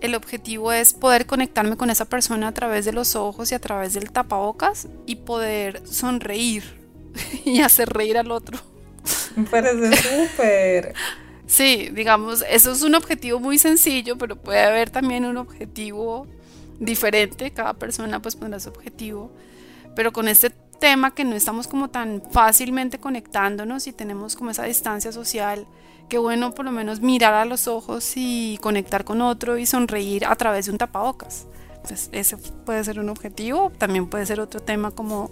el 0.00 0.16
objetivo 0.16 0.72
es 0.72 0.94
poder 0.94 1.26
conectarme 1.26 1.76
con 1.76 1.90
esa 1.90 2.06
persona 2.06 2.48
a 2.48 2.52
través 2.52 2.84
de 2.84 2.92
los 2.92 3.14
ojos 3.14 3.52
y 3.52 3.54
a 3.54 3.60
través 3.60 3.92
del 3.94 4.10
tapabocas 4.10 4.88
y 5.06 5.16
poder 5.16 5.86
sonreír 5.86 6.64
y 7.44 7.60
hacer 7.60 7.88
reír 7.90 8.18
al 8.18 8.32
otro. 8.32 8.58
Me 9.36 9.44
parece 9.50 9.96
súper. 9.96 10.94
Sí, 11.46 11.90
digamos, 11.92 12.44
eso 12.48 12.72
es 12.72 12.82
un 12.82 12.94
objetivo 12.94 13.40
muy 13.40 13.58
sencillo, 13.58 14.16
pero 14.16 14.36
puede 14.36 14.60
haber 14.60 14.90
también 14.90 15.24
un 15.24 15.36
objetivo 15.36 16.26
diferente. 16.78 17.50
Cada 17.50 17.74
persona 17.74 18.20
pues 18.20 18.36
pondrá 18.36 18.60
su 18.60 18.70
objetivo. 18.70 19.30
Pero 19.94 20.12
con 20.12 20.28
este 20.28 20.50
tema 20.80 21.14
que 21.14 21.24
no 21.24 21.36
estamos 21.36 21.68
como 21.68 21.90
tan 21.90 22.22
fácilmente 22.32 22.98
conectándonos 22.98 23.86
y 23.86 23.92
tenemos 23.92 24.34
como 24.34 24.50
esa 24.50 24.64
distancia 24.64 25.12
social, 25.12 25.66
qué 26.08 26.18
bueno 26.18 26.54
por 26.54 26.64
lo 26.64 26.72
menos 26.72 27.00
mirar 27.00 27.34
a 27.34 27.44
los 27.44 27.68
ojos 27.68 28.12
y 28.16 28.58
conectar 28.60 29.04
con 29.04 29.20
otro 29.20 29.58
y 29.58 29.66
sonreír 29.66 30.24
a 30.24 30.34
través 30.36 30.66
de 30.66 30.72
un 30.72 30.78
tapabocas. 30.78 31.46
Entonces, 31.74 32.08
ese 32.12 32.36
puede 32.36 32.82
ser 32.84 32.98
un 32.98 33.08
objetivo, 33.08 33.70
también 33.78 34.06
puede 34.08 34.26
ser 34.26 34.40
otro 34.40 34.60
tema 34.60 34.90
como 34.90 35.30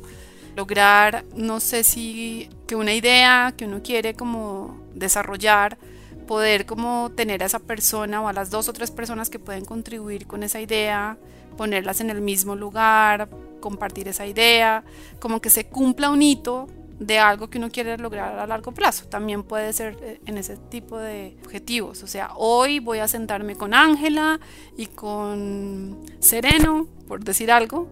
lograr, 0.57 1.25
no 1.35 1.61
sé 1.61 1.85
si 1.85 2.49
que 2.66 2.76
una 2.76 2.95
idea 2.95 3.54
que 3.57 3.66
uno 3.66 3.83
quiere 3.83 4.14
como 4.14 4.80
desarrollar, 4.95 5.78
poder 6.26 6.66
como 6.66 7.11
tener 7.14 7.42
a 7.42 7.47
esa 7.47 7.59
persona 7.59 8.23
o 8.23 8.28
a 8.28 8.33
las 8.33 8.50
dos 8.50 8.69
o 8.69 8.73
tres 8.73 8.90
personas 8.90 9.30
que 9.30 9.38
pueden 9.38 9.64
contribuir 9.64 10.26
con 10.26 10.42
esa 10.42 10.61
idea, 10.61 11.19
ponerlas 11.57 12.00
en 12.00 12.11
el 12.11 12.21
mismo 12.21 12.54
lugar, 12.54 13.28
compartir 13.61 14.09
esa 14.09 14.26
idea, 14.26 14.85
como 15.19 15.40
que 15.40 15.50
se 15.50 15.66
cumpla 15.66 16.11
un 16.11 16.23
hito 16.23 16.69
de 17.00 17.19
algo 17.19 17.49
que 17.49 17.59
uno 17.59 17.71
quiere 17.71 17.97
lograr 17.99 18.38
a 18.38 18.47
largo 18.47 18.73
plazo. 18.73 19.07
También 19.07 19.42
puede 19.42 19.73
ser 19.73 19.97
eh, 20.02 20.21
en 20.26 20.38
ese 20.38 20.57
tipo 20.57 20.99
de 20.99 21.37
objetivos. 21.45 22.02
O 22.02 22.07
sea, 22.07 22.30
hoy 22.37 22.78
voy 22.78 22.99
a 22.99 23.09
sentarme 23.09 23.57
con 23.57 23.75
Ángela 23.75 24.38
y 24.76 24.87
con 24.87 25.99
Sereno, 26.21 26.87
por 27.09 27.25
decir 27.25 27.50
algo, 27.50 27.88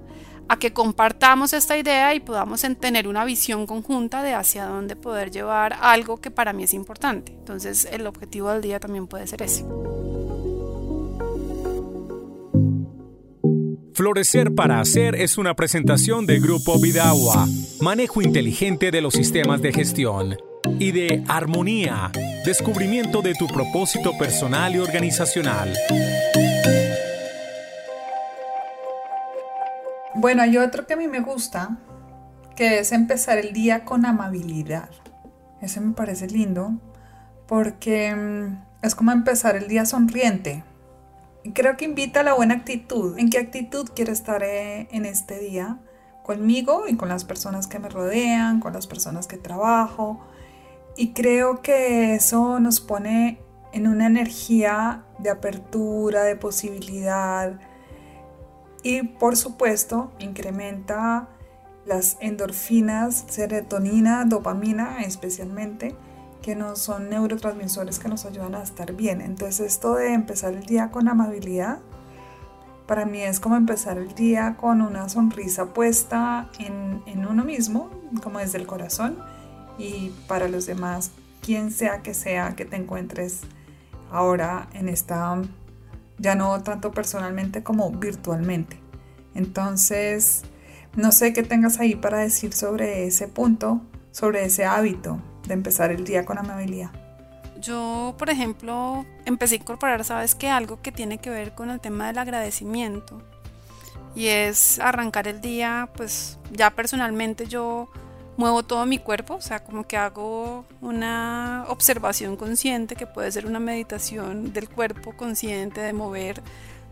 a 0.48 0.58
que 0.58 0.72
compartamos 0.72 1.52
esta 1.52 1.76
idea 1.76 2.14
y 2.14 2.20
podamos 2.20 2.64
tener 2.80 3.06
una 3.06 3.24
visión 3.24 3.66
conjunta 3.66 4.22
de 4.22 4.34
hacia 4.34 4.64
dónde 4.66 4.96
poder 4.96 5.30
llevar 5.30 5.76
algo 5.80 6.18
que 6.18 6.30
para 6.30 6.52
mí 6.52 6.64
es 6.64 6.74
importante. 6.74 7.32
Entonces 7.32 7.86
el 7.90 8.06
objetivo 8.06 8.50
del 8.50 8.62
día 8.62 8.80
también 8.80 9.06
puede 9.06 9.26
ser 9.26 9.42
ese. 9.42 9.64
Florecer 13.94 14.54
para 14.54 14.78
Hacer 14.78 15.16
es 15.16 15.38
una 15.38 15.54
presentación 15.54 16.24
de 16.24 16.38
Grupo 16.38 16.78
Vidagua, 16.80 17.48
manejo 17.80 18.22
inteligente 18.22 18.92
de 18.92 19.00
los 19.00 19.12
sistemas 19.12 19.60
de 19.60 19.72
gestión, 19.72 20.36
y 20.78 20.92
de 20.92 21.24
Armonía, 21.26 22.12
descubrimiento 22.44 23.22
de 23.22 23.34
tu 23.34 23.48
propósito 23.48 24.16
personal 24.16 24.74
y 24.76 24.78
organizacional. 24.78 25.74
Bueno, 30.20 30.42
hay 30.42 30.58
otro 30.58 30.84
que 30.84 30.94
a 30.94 30.96
mí 30.96 31.06
me 31.06 31.20
gusta, 31.20 31.78
que 32.56 32.80
es 32.80 32.90
empezar 32.90 33.38
el 33.38 33.52
día 33.52 33.84
con 33.84 34.04
amabilidad. 34.04 34.90
Ese 35.60 35.80
me 35.80 35.94
parece 35.94 36.26
lindo, 36.26 36.72
porque 37.46 38.12
mm, 38.16 38.84
es 38.84 38.96
como 38.96 39.12
empezar 39.12 39.54
el 39.54 39.68
día 39.68 39.84
sonriente, 39.84 40.64
creo 41.54 41.76
que 41.76 41.84
invita 41.84 42.20
a 42.20 42.22
la 42.24 42.34
buena 42.34 42.54
actitud. 42.54 43.16
¿En 43.16 43.30
qué 43.30 43.38
actitud 43.38 43.90
quiero 43.94 44.12
estar 44.12 44.42
eh, 44.42 44.88
en 44.90 45.06
este 45.06 45.38
día? 45.38 45.78
Conmigo 46.24 46.88
y 46.88 46.96
con 46.96 47.08
las 47.08 47.24
personas 47.24 47.68
que 47.68 47.78
me 47.78 47.88
rodean, 47.88 48.58
con 48.58 48.72
las 48.72 48.88
personas 48.88 49.28
que 49.28 49.36
trabajo. 49.36 50.18
Y 50.96 51.12
creo 51.12 51.62
que 51.62 52.16
eso 52.16 52.58
nos 52.58 52.80
pone 52.80 53.38
en 53.72 53.86
una 53.86 54.08
energía 54.08 55.04
de 55.20 55.30
apertura, 55.30 56.24
de 56.24 56.34
posibilidad. 56.34 57.60
Y 58.82 59.02
por 59.02 59.36
supuesto, 59.36 60.12
incrementa 60.18 61.28
las 61.84 62.16
endorfinas, 62.20 63.24
serotonina, 63.28 64.24
dopamina 64.24 65.02
especialmente 65.02 65.96
que 66.42 66.54
no 66.54 66.76
son 66.76 67.10
neurotransmisores 67.10 67.98
que 67.98 68.08
nos 68.08 68.24
ayudan 68.24 68.54
a 68.54 68.62
estar 68.62 68.92
bien. 68.92 69.20
Entonces 69.20 69.72
esto 69.72 69.94
de 69.94 70.12
empezar 70.12 70.54
el 70.54 70.64
día 70.64 70.90
con 70.90 71.08
amabilidad, 71.08 71.80
para 72.86 73.04
mí 73.04 73.20
es 73.20 73.40
como 73.40 73.56
empezar 73.56 73.98
el 73.98 74.14
día 74.14 74.56
con 74.58 74.80
una 74.80 75.08
sonrisa 75.08 75.74
puesta 75.74 76.48
en, 76.58 77.02
en 77.06 77.26
uno 77.26 77.44
mismo, 77.44 77.90
como 78.22 78.38
desde 78.38 78.58
el 78.58 78.66
corazón, 78.66 79.18
y 79.76 80.10
para 80.26 80.48
los 80.48 80.66
demás, 80.66 81.10
quien 81.42 81.70
sea 81.70 82.02
que 82.02 82.14
sea 82.14 82.56
que 82.56 82.64
te 82.64 82.76
encuentres 82.76 83.42
ahora 84.10 84.68
en 84.72 84.88
esta, 84.88 85.40
ya 86.18 86.34
no 86.34 86.62
tanto 86.62 86.90
personalmente 86.92 87.62
como 87.62 87.90
virtualmente. 87.90 88.80
Entonces, 89.34 90.42
no 90.96 91.12
sé 91.12 91.32
qué 91.32 91.42
tengas 91.42 91.78
ahí 91.78 91.94
para 91.94 92.18
decir 92.18 92.52
sobre 92.52 93.06
ese 93.06 93.28
punto, 93.28 93.80
sobre 94.10 94.44
ese 94.44 94.64
hábito 94.64 95.20
de 95.48 95.54
empezar 95.54 95.90
el 95.90 96.04
día 96.04 96.24
con 96.24 96.38
amabilidad? 96.38 96.90
Yo, 97.60 98.14
por 98.18 98.30
ejemplo, 98.30 99.04
empecé 99.24 99.56
a 99.56 99.58
incorporar, 99.58 100.04
sabes 100.04 100.36
que 100.36 100.48
algo 100.48 100.80
que 100.80 100.92
tiene 100.92 101.18
que 101.18 101.30
ver 101.30 101.54
con 101.54 101.70
el 101.70 101.80
tema 101.80 102.06
del 102.06 102.18
agradecimiento. 102.18 103.20
Y 104.14 104.26
es 104.26 104.78
arrancar 104.78 105.26
el 105.26 105.40
día, 105.40 105.88
pues 105.96 106.38
ya 106.52 106.70
personalmente 106.70 107.46
yo 107.46 107.88
muevo 108.38 108.62
todo 108.62 108.86
mi 108.86 108.98
cuerpo, 108.98 109.34
o 109.34 109.40
sea, 109.42 109.64
como 109.64 109.86
que 109.86 109.96
hago 109.96 110.64
una 110.80 111.64
observación 111.68 112.36
consciente, 112.36 112.94
que 112.94 113.06
puede 113.06 113.32
ser 113.32 113.46
una 113.46 113.58
meditación 113.58 114.52
del 114.52 114.68
cuerpo 114.68 115.12
consciente, 115.16 115.80
de 115.80 115.92
mover 115.92 116.40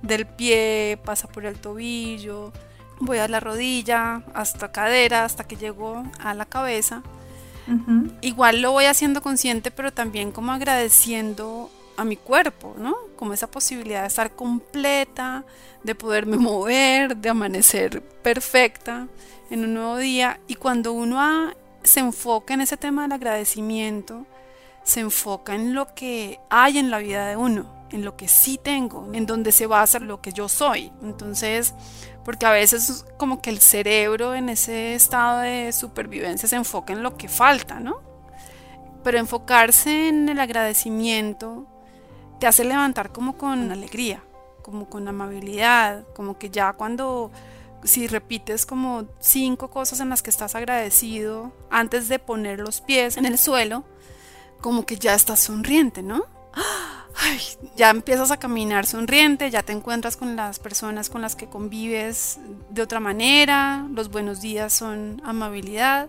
del 0.03 0.27
pie, 0.27 0.99
pasa 1.05 1.29
por 1.29 1.47
el 1.47 1.57
tobillo, 1.57 2.53
voy 2.99 3.19
a 3.19 3.29
la 3.29 3.39
rodilla, 3.39 4.23
hasta 4.35 4.73
cadera, 4.73 5.25
hasta 5.25 5.45
que 5.45 5.57
llego 5.57 6.03
a 6.19 6.35
la 6.35 6.47
cabeza. 6.47 7.03
Igual 8.23 8.61
lo 8.61 8.73
voy 8.73 8.87
haciendo 8.87 9.23
consciente, 9.23 9.71
pero 9.71 9.93
también 9.93 10.33
como 10.33 10.51
agradeciendo 10.51 11.71
a 11.97 12.05
mi 12.05 12.17
cuerpo, 12.17 12.75
¿no? 12.79 12.95
Como 13.17 13.33
esa 13.33 13.51
posibilidad 13.51 14.03
de 14.03 14.09
estar 14.09 14.33
completa, 14.33 15.45
de 15.83 15.95
poderme 15.95 16.37
mover, 16.39 17.17
de 17.17 17.29
amanecer 17.29 18.03
perfecta 18.03 19.09
en 19.51 19.65
un 19.65 19.75
nuevo 19.75 19.97
día. 19.97 20.41
Y 20.47 20.57
cuando 20.57 20.93
uno 20.93 21.53
se 21.83 22.01
enfoca 22.01 22.55
en 22.55 22.61
ese 22.61 22.77
tema 22.77 23.03
del 23.03 23.13
agradecimiento, 23.13 24.27
se 24.83 25.01
enfoca 25.01 25.55
en 25.55 25.75
lo 25.75 25.95
que 25.95 26.39
hay 26.49 26.79
en 26.79 26.91
la 26.91 26.99
vida 26.99 27.27
de 27.27 27.37
uno, 27.37 27.87
en 27.91 28.05
lo 28.05 28.17
que 28.17 28.29
sí 28.29 28.59
tengo, 28.63 29.11
en 29.13 29.27
donde 29.27 29.53
se 29.53 29.67
basa 29.67 29.99
lo 29.99 30.21
que 30.21 30.33
yo 30.33 30.49
soy. 30.49 30.93
Entonces, 31.03 31.75
porque 32.25 32.47
a 32.47 32.51
veces 32.51 33.05
como 33.19 33.41
que 33.41 33.51
el 33.51 33.61
cerebro 33.61 34.35
en 34.35 34.49
ese 34.49 34.95
estado 34.95 35.41
de 35.41 35.73
supervivencia 35.73 36.49
se 36.49 36.57
enfoca 36.57 36.93
en 36.93 37.03
lo 37.03 37.17
que 37.17 37.29
falta, 37.29 37.81
¿no? 37.81 38.01
Pero 39.03 39.19
enfocarse 39.19 40.09
en 40.09 40.29
el 40.29 40.41
agradecimiento 40.41 41.67
te 42.39 42.47
hace 42.47 42.65
levantar 42.65 43.13
como 43.13 43.37
con 43.37 43.71
alegría, 43.71 44.23
como 44.63 44.89
con 44.89 45.07
amabilidad, 45.09 46.05
como 46.15 46.39
que 46.39 46.51
ya 46.51 46.73
cuando 46.73 47.31
si 47.85 48.07
repites 48.07 48.67
como 48.67 49.07
cinco 49.21 49.69
cosas 49.71 50.01
en 50.01 50.09
las 50.09 50.23
que 50.23 50.31
estás 50.31 50.55
agradecido 50.55 51.53
antes 51.71 52.09
de 52.09 52.19
poner 52.19 52.59
los 52.59 52.81
pies 52.81 53.17
en 53.17 53.27
el 53.27 53.39
suelo, 53.39 53.85
como 54.61 54.85
que 54.87 54.97
ya 54.97 55.15
estás 55.15 55.41
sonriente, 55.41 56.03
¿no? 56.03 56.25
Ya 57.77 57.91
empiezas 57.91 58.31
a 58.31 58.39
caminar 58.39 58.87
sonriente, 58.87 59.51
ya 59.51 59.63
te 59.63 59.73
encuentras 59.73 60.17
con 60.17 60.37
las 60.37 60.59
personas 60.59 61.09
con 61.09 61.23
las 61.23 61.35
que 61.35 61.47
convives 61.47 62.39
de 62.71 62.83
otra 62.83 63.01
manera, 63.01 63.87
los 63.93 64.11
buenos 64.11 64.41
días 64.41 64.73
son 64.73 65.23
amabilidad. 65.25 66.09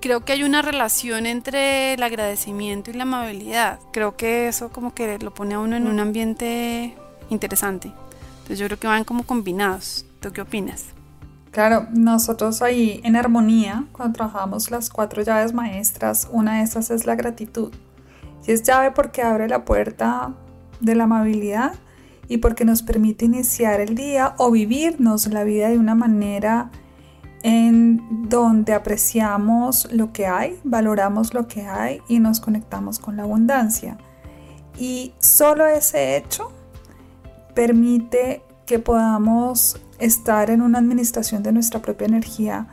Creo 0.00 0.24
que 0.24 0.32
hay 0.32 0.42
una 0.42 0.62
relación 0.62 1.26
entre 1.26 1.94
el 1.94 2.02
agradecimiento 2.02 2.90
y 2.90 2.94
la 2.94 3.02
amabilidad. 3.02 3.80
Creo 3.92 4.16
que 4.16 4.48
eso 4.48 4.70
como 4.70 4.94
que 4.94 5.18
lo 5.18 5.32
pone 5.32 5.54
a 5.54 5.58
uno 5.58 5.76
en 5.76 5.86
un 5.86 6.00
ambiente 6.00 6.94
interesante. 7.30 7.92
Entonces 8.38 8.58
yo 8.58 8.66
creo 8.66 8.78
que 8.78 8.86
van 8.86 9.04
como 9.04 9.24
combinados. 9.24 10.06
¿Tú 10.20 10.32
qué 10.32 10.40
opinas? 10.40 10.86
Claro, 11.50 11.86
nosotros 11.90 12.62
ahí 12.62 13.00
en 13.02 13.16
armonía, 13.16 13.84
cuando 13.92 14.16
trabajamos 14.16 14.70
las 14.70 14.90
cuatro 14.90 15.22
llaves 15.22 15.54
maestras, 15.54 16.28
una 16.30 16.58
de 16.58 16.64
esas 16.64 16.90
es 16.90 17.06
la 17.06 17.14
gratitud. 17.14 17.72
Y 18.46 18.52
es 18.52 18.62
llave 18.62 18.90
porque 18.90 19.22
abre 19.22 19.48
la 19.48 19.64
puerta 19.64 20.34
de 20.80 20.94
la 20.94 21.04
amabilidad 21.04 21.72
y 22.28 22.38
porque 22.38 22.64
nos 22.64 22.82
permite 22.82 23.24
iniciar 23.24 23.80
el 23.80 23.94
día 23.94 24.34
o 24.38 24.50
vivirnos 24.50 25.26
la 25.28 25.44
vida 25.44 25.68
de 25.68 25.78
una 25.78 25.94
manera 25.94 26.70
en 27.46 28.28
donde 28.28 28.74
apreciamos 28.74 29.86
lo 29.92 30.12
que 30.12 30.26
hay, 30.26 30.58
valoramos 30.64 31.32
lo 31.32 31.46
que 31.46 31.64
hay 31.64 32.02
y 32.08 32.18
nos 32.18 32.40
conectamos 32.40 32.98
con 32.98 33.16
la 33.16 33.22
abundancia. 33.22 33.98
Y 34.76 35.14
solo 35.20 35.64
ese 35.64 36.16
hecho 36.16 36.50
permite 37.54 38.42
que 38.66 38.80
podamos 38.80 39.80
estar 40.00 40.50
en 40.50 40.60
una 40.60 40.80
administración 40.80 41.44
de 41.44 41.52
nuestra 41.52 41.80
propia 41.80 42.08
energía 42.08 42.66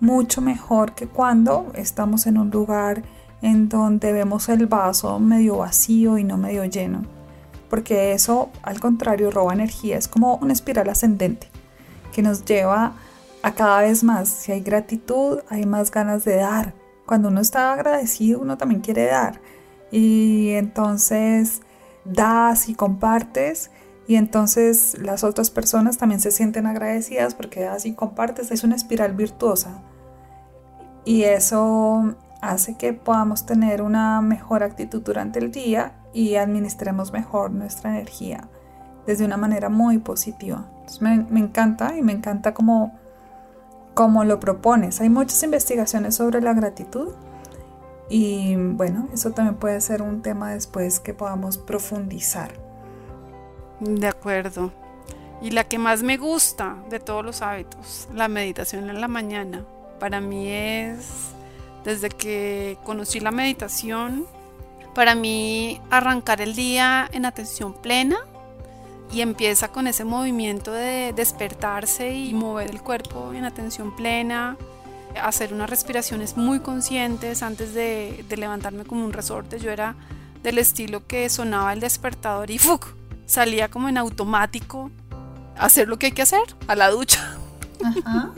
mucho 0.00 0.40
mejor 0.40 0.94
que 0.94 1.06
cuando 1.06 1.70
estamos 1.74 2.26
en 2.26 2.38
un 2.38 2.48
lugar 2.48 3.02
en 3.42 3.68
donde 3.68 4.14
vemos 4.14 4.48
el 4.48 4.66
vaso 4.66 5.20
medio 5.20 5.58
vacío 5.58 6.16
y 6.16 6.24
no 6.24 6.38
medio 6.38 6.64
lleno. 6.64 7.02
Porque 7.68 8.12
eso, 8.12 8.48
al 8.62 8.80
contrario, 8.80 9.30
roba 9.30 9.52
energía. 9.52 9.98
Es 9.98 10.08
como 10.08 10.36
una 10.36 10.54
espiral 10.54 10.88
ascendente 10.88 11.50
que 12.14 12.22
nos 12.22 12.46
lleva 12.46 12.94
a 13.44 13.52
cada 13.52 13.82
vez 13.82 14.02
más. 14.02 14.30
Si 14.30 14.52
hay 14.52 14.62
gratitud, 14.62 15.40
hay 15.50 15.66
más 15.66 15.90
ganas 15.90 16.24
de 16.24 16.36
dar. 16.36 16.72
Cuando 17.04 17.28
uno 17.28 17.42
está 17.42 17.74
agradecido, 17.74 18.40
uno 18.40 18.56
también 18.56 18.80
quiere 18.80 19.04
dar. 19.04 19.42
Y 19.90 20.52
entonces 20.52 21.60
das 22.06 22.70
y 22.70 22.74
compartes. 22.74 23.70
Y 24.06 24.16
entonces 24.16 24.96
las 24.98 25.24
otras 25.24 25.50
personas 25.50 25.98
también 25.98 26.20
se 26.20 26.30
sienten 26.30 26.64
agradecidas 26.64 27.34
porque 27.34 27.60
das 27.60 27.84
y 27.84 27.92
compartes. 27.92 28.50
Es 28.50 28.64
una 28.64 28.76
espiral 28.76 29.12
virtuosa. 29.12 29.82
Y 31.04 31.24
eso 31.24 32.14
hace 32.40 32.78
que 32.78 32.94
podamos 32.94 33.44
tener 33.44 33.82
una 33.82 34.22
mejor 34.22 34.62
actitud 34.62 35.02
durante 35.02 35.38
el 35.38 35.50
día 35.50 35.92
y 36.14 36.36
administremos 36.36 37.12
mejor 37.12 37.50
nuestra 37.50 37.90
energía 37.90 38.48
desde 39.06 39.26
una 39.26 39.36
manera 39.36 39.68
muy 39.68 39.98
positiva. 39.98 40.64
me, 41.00 41.26
me 41.28 41.40
encanta 41.40 41.94
y 41.94 42.00
me 42.00 42.12
encanta 42.12 42.54
como 42.54 43.03
como 43.94 44.24
lo 44.24 44.40
propones. 44.40 45.00
Hay 45.00 45.08
muchas 45.08 45.42
investigaciones 45.42 46.16
sobre 46.16 46.40
la 46.40 46.52
gratitud 46.52 47.12
y 48.08 48.54
bueno, 48.56 49.08
eso 49.14 49.30
también 49.30 49.56
puede 49.56 49.80
ser 49.80 50.02
un 50.02 50.22
tema 50.22 50.52
después 50.52 51.00
que 51.00 51.14
podamos 51.14 51.58
profundizar. 51.58 52.52
De 53.80 54.06
acuerdo. 54.06 54.72
Y 55.40 55.50
la 55.50 55.64
que 55.64 55.78
más 55.78 56.02
me 56.02 56.16
gusta 56.16 56.76
de 56.90 57.00
todos 57.00 57.24
los 57.24 57.42
hábitos, 57.42 58.08
la 58.14 58.28
meditación 58.28 58.88
en 58.88 59.00
la 59.00 59.08
mañana. 59.08 59.64
Para 59.98 60.20
mí 60.20 60.48
es, 60.48 61.32
desde 61.84 62.08
que 62.08 62.78
conocí 62.84 63.20
la 63.20 63.30
meditación, 63.30 64.26
para 64.94 65.14
mí 65.14 65.80
arrancar 65.90 66.40
el 66.40 66.54
día 66.54 67.08
en 67.12 67.26
atención 67.26 67.74
plena 67.74 68.16
y 69.12 69.20
empieza 69.20 69.68
con 69.68 69.86
ese 69.86 70.04
movimiento 70.04 70.72
de 70.72 71.12
despertarse 71.14 72.14
y 72.14 72.34
mover 72.34 72.70
el 72.70 72.80
cuerpo 72.80 73.32
en 73.32 73.44
atención 73.44 73.94
plena, 73.94 74.56
hacer 75.22 75.54
unas 75.54 75.70
respiraciones 75.70 76.36
muy 76.36 76.60
conscientes 76.60 77.42
antes 77.42 77.74
de, 77.74 78.24
levantarme 78.36 78.84
como 78.84 79.04
un 79.04 79.12
resorte. 79.12 79.58
Yo 79.58 79.70
era 79.70 79.94
del 80.42 80.58
estilo 80.58 81.06
que 81.06 81.28
sonaba 81.28 81.72
el 81.72 81.80
despertador 81.80 82.50
y 82.50 82.58
¡fuc! 82.58 82.86
salía 83.26 83.68
como 83.68 83.88
en 83.88 83.96
automático 83.96 84.90
hacer 85.56 85.88
lo 85.88 85.98
que 85.98 86.06
hay 86.06 86.12
que 86.12 86.22
hacer, 86.22 86.42
a 86.66 86.74
la 86.74 86.90
ducha. 86.90 87.36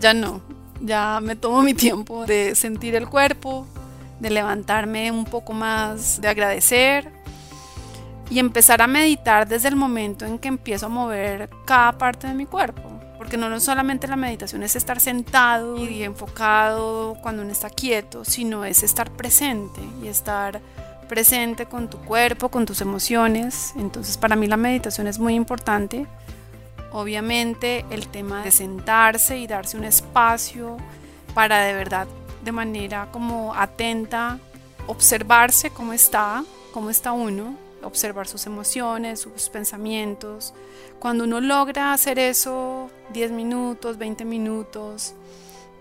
ya 0.00 0.14
no, 0.14 0.42
ya 0.80 1.20
me 1.22 1.36
tomo 1.36 1.62
mi 1.62 1.74
tiempo 1.74 2.26
de 2.26 2.54
sentir 2.54 2.94
el 2.94 3.08
cuerpo, 3.08 3.66
de 4.20 4.30
levantarme 4.30 5.10
un 5.12 5.24
poco 5.24 5.52
más, 5.52 6.20
de 6.20 6.28
agradecer 6.28 7.17
y 8.30 8.38
empezar 8.38 8.82
a 8.82 8.86
meditar 8.86 9.48
desde 9.48 9.68
el 9.68 9.76
momento 9.76 10.26
en 10.26 10.38
que 10.38 10.48
empiezo 10.48 10.86
a 10.86 10.90
mover 10.90 11.48
cada 11.64 11.96
parte 11.96 12.26
de 12.26 12.34
mi 12.34 12.46
cuerpo. 12.46 12.82
Porque 13.16 13.36
no, 13.36 13.58
solamente 13.58 14.06
la 14.06 14.16
meditación 14.16 14.62
es 14.62 14.76
estar 14.76 15.00
sentado 15.00 15.76
y 15.76 16.02
enfocado 16.02 17.16
cuando 17.20 17.42
uno 17.42 17.50
está 17.50 17.68
quieto, 17.68 18.24
sino 18.24 18.64
es 18.64 18.82
estar 18.82 19.10
presente 19.10 19.80
y 20.02 20.06
estar 20.06 20.60
presente 21.08 21.66
con 21.66 21.88
tu 21.90 21.98
cuerpo, 21.98 22.48
con 22.48 22.64
tus 22.64 22.80
emociones. 22.80 23.72
Entonces 23.76 24.16
para 24.16 24.36
mí 24.36 24.46
la 24.46 24.56
meditación 24.56 25.08
es 25.08 25.18
muy 25.18 25.34
importante. 25.34 26.06
Obviamente 26.92 27.84
el 27.90 28.08
tema 28.08 28.42
de 28.42 28.50
sentarse 28.50 29.38
y 29.38 29.46
darse 29.46 29.76
un 29.76 29.84
espacio 29.84 30.76
para 31.34 31.60
de 31.60 31.72
verdad, 31.72 32.06
de 32.44 32.52
manera 32.52 33.08
como 33.10 33.54
atenta, 33.54 34.38
observarse 34.86 35.70
cómo 35.70 35.92
está, 35.92 36.44
cómo 36.72 36.88
está 36.88 37.12
uno, 37.12 37.56
observar 37.82 38.26
sus 38.26 38.46
emociones, 38.46 39.20
sus 39.20 39.48
pensamientos. 39.48 40.54
Cuando 40.98 41.24
uno 41.24 41.40
logra 41.40 41.92
hacer 41.92 42.18
eso 42.18 42.90
10 43.12 43.32
minutos, 43.32 43.98
20 43.98 44.24
minutos, 44.24 45.14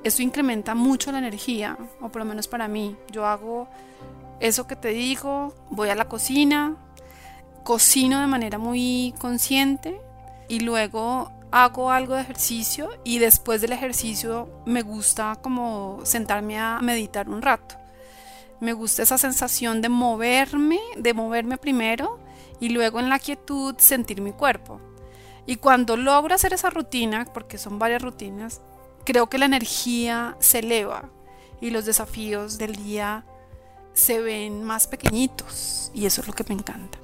eso 0.04 0.22
incrementa 0.22 0.76
mucho 0.76 1.12
la 1.12 1.20
energía, 1.20 1.78
o 2.02 2.10
por 2.10 2.22
lo 2.22 2.26
menos 2.26 2.48
para 2.48 2.68
mí. 2.68 2.96
Yo 3.12 3.26
hago 3.26 3.68
eso 4.40 4.68
que 4.68 4.76
te 4.76 4.90
digo, 4.90 5.54
voy 5.70 5.90
a 5.90 5.96
la 5.96 6.08
cocina, 6.08 6.76
cocino 7.64 8.22
de 8.22 8.28
manera 8.28 8.58
muy 8.58 9.14
consciente 9.20 10.00
y 10.48 10.62
luego 10.62 11.32
hago 11.52 11.92
algo 11.92 12.16
de 12.16 12.22
ejercicio 12.22 12.90
y 13.04 13.20
después 13.20 13.62
del 13.62 13.74
ejercicio 13.74 14.50
me 14.66 14.82
gusta 14.82 15.38
como 15.42 16.00
sentarme 16.04 16.60
a 16.60 16.80
meditar 16.82 17.30
un 17.30 17.42
rato. 17.42 17.76
Me 18.60 18.74
gusta 18.74 19.04
esa 19.04 19.18
sensación 19.18 19.82
de 19.82 19.90
moverme, 19.90 20.80
de 20.98 21.14
moverme 21.14 21.58
primero 21.58 22.20
y 22.60 22.70
luego 22.70 23.00
en 23.00 23.10
la 23.10 23.20
quietud 23.20 23.76
sentir 23.78 24.22
mi 24.22 24.32
cuerpo. 24.32 24.82
Y 25.46 25.58
cuando 25.58 25.96
logro 25.96 26.36
hacer 26.36 26.54
esa 26.54 26.70
rutina, 26.70 27.26
porque 27.34 27.58
son 27.58 27.80
varias 27.80 28.02
rutinas, 28.02 28.62
creo 29.06 29.28
que 29.28 29.38
la 29.38 29.46
energía 29.46 30.36
se 30.40 30.60
eleva 30.60 31.10
y 31.62 31.70
los 31.70 31.86
desafíos 31.86 32.58
del 32.58 32.76
día 32.76 33.26
se 33.94 34.22
ven 34.22 34.64
más 34.64 34.88
pequeñitos 34.88 35.92
y 35.94 36.06
eso 36.06 36.22
es 36.22 36.28
lo 36.28 36.34
que 36.34 36.44
me 36.48 36.56
encanta. 36.56 36.98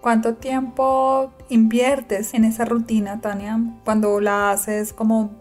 ¿Cuánto 0.00 0.34
tiempo 0.34 1.32
inviertes 1.48 2.34
en 2.34 2.44
esa 2.44 2.64
rutina, 2.64 3.20
Tania, 3.20 3.58
cuando 3.84 4.20
la 4.20 4.50
haces 4.50 4.92
como 4.92 5.32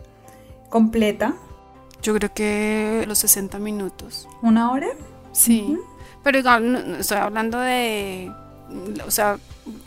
completa? 0.69 1.33
Yo 2.01 2.13
creo 2.13 2.33
que 2.33 3.03
los 3.07 3.19
60 3.19 3.59
minutos. 3.59 4.27
¿Una 4.41 4.71
hora? 4.71 4.87
Sí, 5.33 5.77
pero 6.23 6.37
igual 6.37 6.97
estoy 6.99 7.17
hablando 7.17 7.59
de, 7.59 8.31
o 9.05 9.11
sea, 9.11 9.37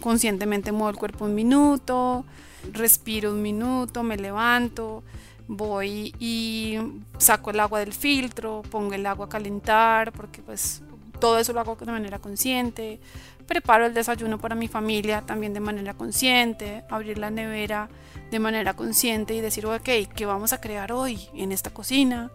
conscientemente 0.00 0.72
muevo 0.72 0.90
el 0.90 0.96
cuerpo 0.96 1.24
un 1.24 1.34
minuto, 1.34 2.24
respiro 2.72 3.30
un 3.30 3.42
minuto, 3.42 4.02
me 4.02 4.16
levanto, 4.16 5.02
voy 5.48 6.14
y 6.18 6.78
saco 7.18 7.50
el 7.50 7.60
agua 7.60 7.80
del 7.80 7.92
filtro, 7.92 8.62
pongo 8.70 8.92
el 8.94 9.06
agua 9.06 9.26
a 9.26 9.28
calentar, 9.28 10.12
porque 10.12 10.42
pues 10.42 10.82
todo 11.20 11.38
eso 11.38 11.52
lo 11.52 11.60
hago 11.60 11.76
de 11.76 11.86
manera 11.86 12.18
consciente, 12.18 13.00
preparo 13.46 13.86
el 13.86 13.94
desayuno 13.94 14.38
para 14.38 14.54
mi 14.54 14.68
familia 14.68 15.22
también 15.22 15.54
de 15.54 15.60
manera 15.60 15.94
consciente, 15.94 16.84
abrir 16.90 17.18
la 17.18 17.30
nevera 17.30 17.88
de 18.30 18.38
manera 18.40 18.74
consciente 18.74 19.34
y 19.34 19.40
decir, 19.40 19.64
ok, 19.66 19.88
¿qué 20.14 20.26
vamos 20.26 20.52
a 20.52 20.60
crear 20.60 20.92
hoy 20.92 21.20
en 21.34 21.52
esta 21.52 21.70
cocina? 21.70 22.30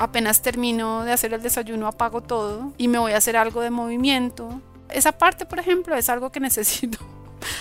Apenas 0.00 0.40
termino 0.40 1.04
de 1.04 1.12
hacer 1.12 1.34
el 1.34 1.42
desayuno 1.42 1.86
apago 1.86 2.22
todo 2.22 2.72
y 2.78 2.88
me 2.88 2.98
voy 2.98 3.12
a 3.12 3.18
hacer 3.18 3.36
algo 3.36 3.60
de 3.60 3.68
movimiento. 3.68 4.60
Esa 4.88 5.12
parte, 5.12 5.44
por 5.44 5.58
ejemplo, 5.58 5.94
es 5.94 6.08
algo 6.08 6.32
que 6.32 6.40
necesito. 6.48 6.98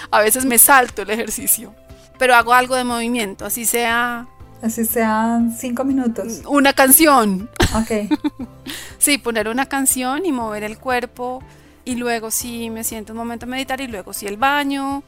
A 0.10 0.22
veces 0.22 0.46
me 0.46 0.58
salto 0.58 1.02
el 1.02 1.10
ejercicio, 1.10 1.76
pero 2.18 2.36
hago 2.36 2.54
algo 2.54 2.76
de 2.76 2.86
movimiento, 2.86 3.46
así 3.46 3.66
sea... 3.66 4.28
Así 4.62 4.86
sean 4.86 5.56
cinco 5.58 5.84
minutos. 5.84 6.42
Una 6.48 6.74
canción. 6.74 7.50
Ok. 7.76 8.10
sí, 8.98 9.18
poner 9.18 9.48
una 9.48 9.68
canción 9.68 10.26
y 10.26 10.32
mover 10.32 10.64
el 10.64 10.78
cuerpo 10.78 11.42
y 11.86 11.96
luego 11.96 12.32
sí 12.32 12.70
me 12.70 12.84
siento 12.84 13.14
un 13.14 13.18
momento 13.20 13.46
a 13.46 13.50
meditar 13.50 13.80
y 13.82 13.88
luego 13.88 14.14
sí 14.14 14.28
el 14.28 14.38
baño, 14.38 15.04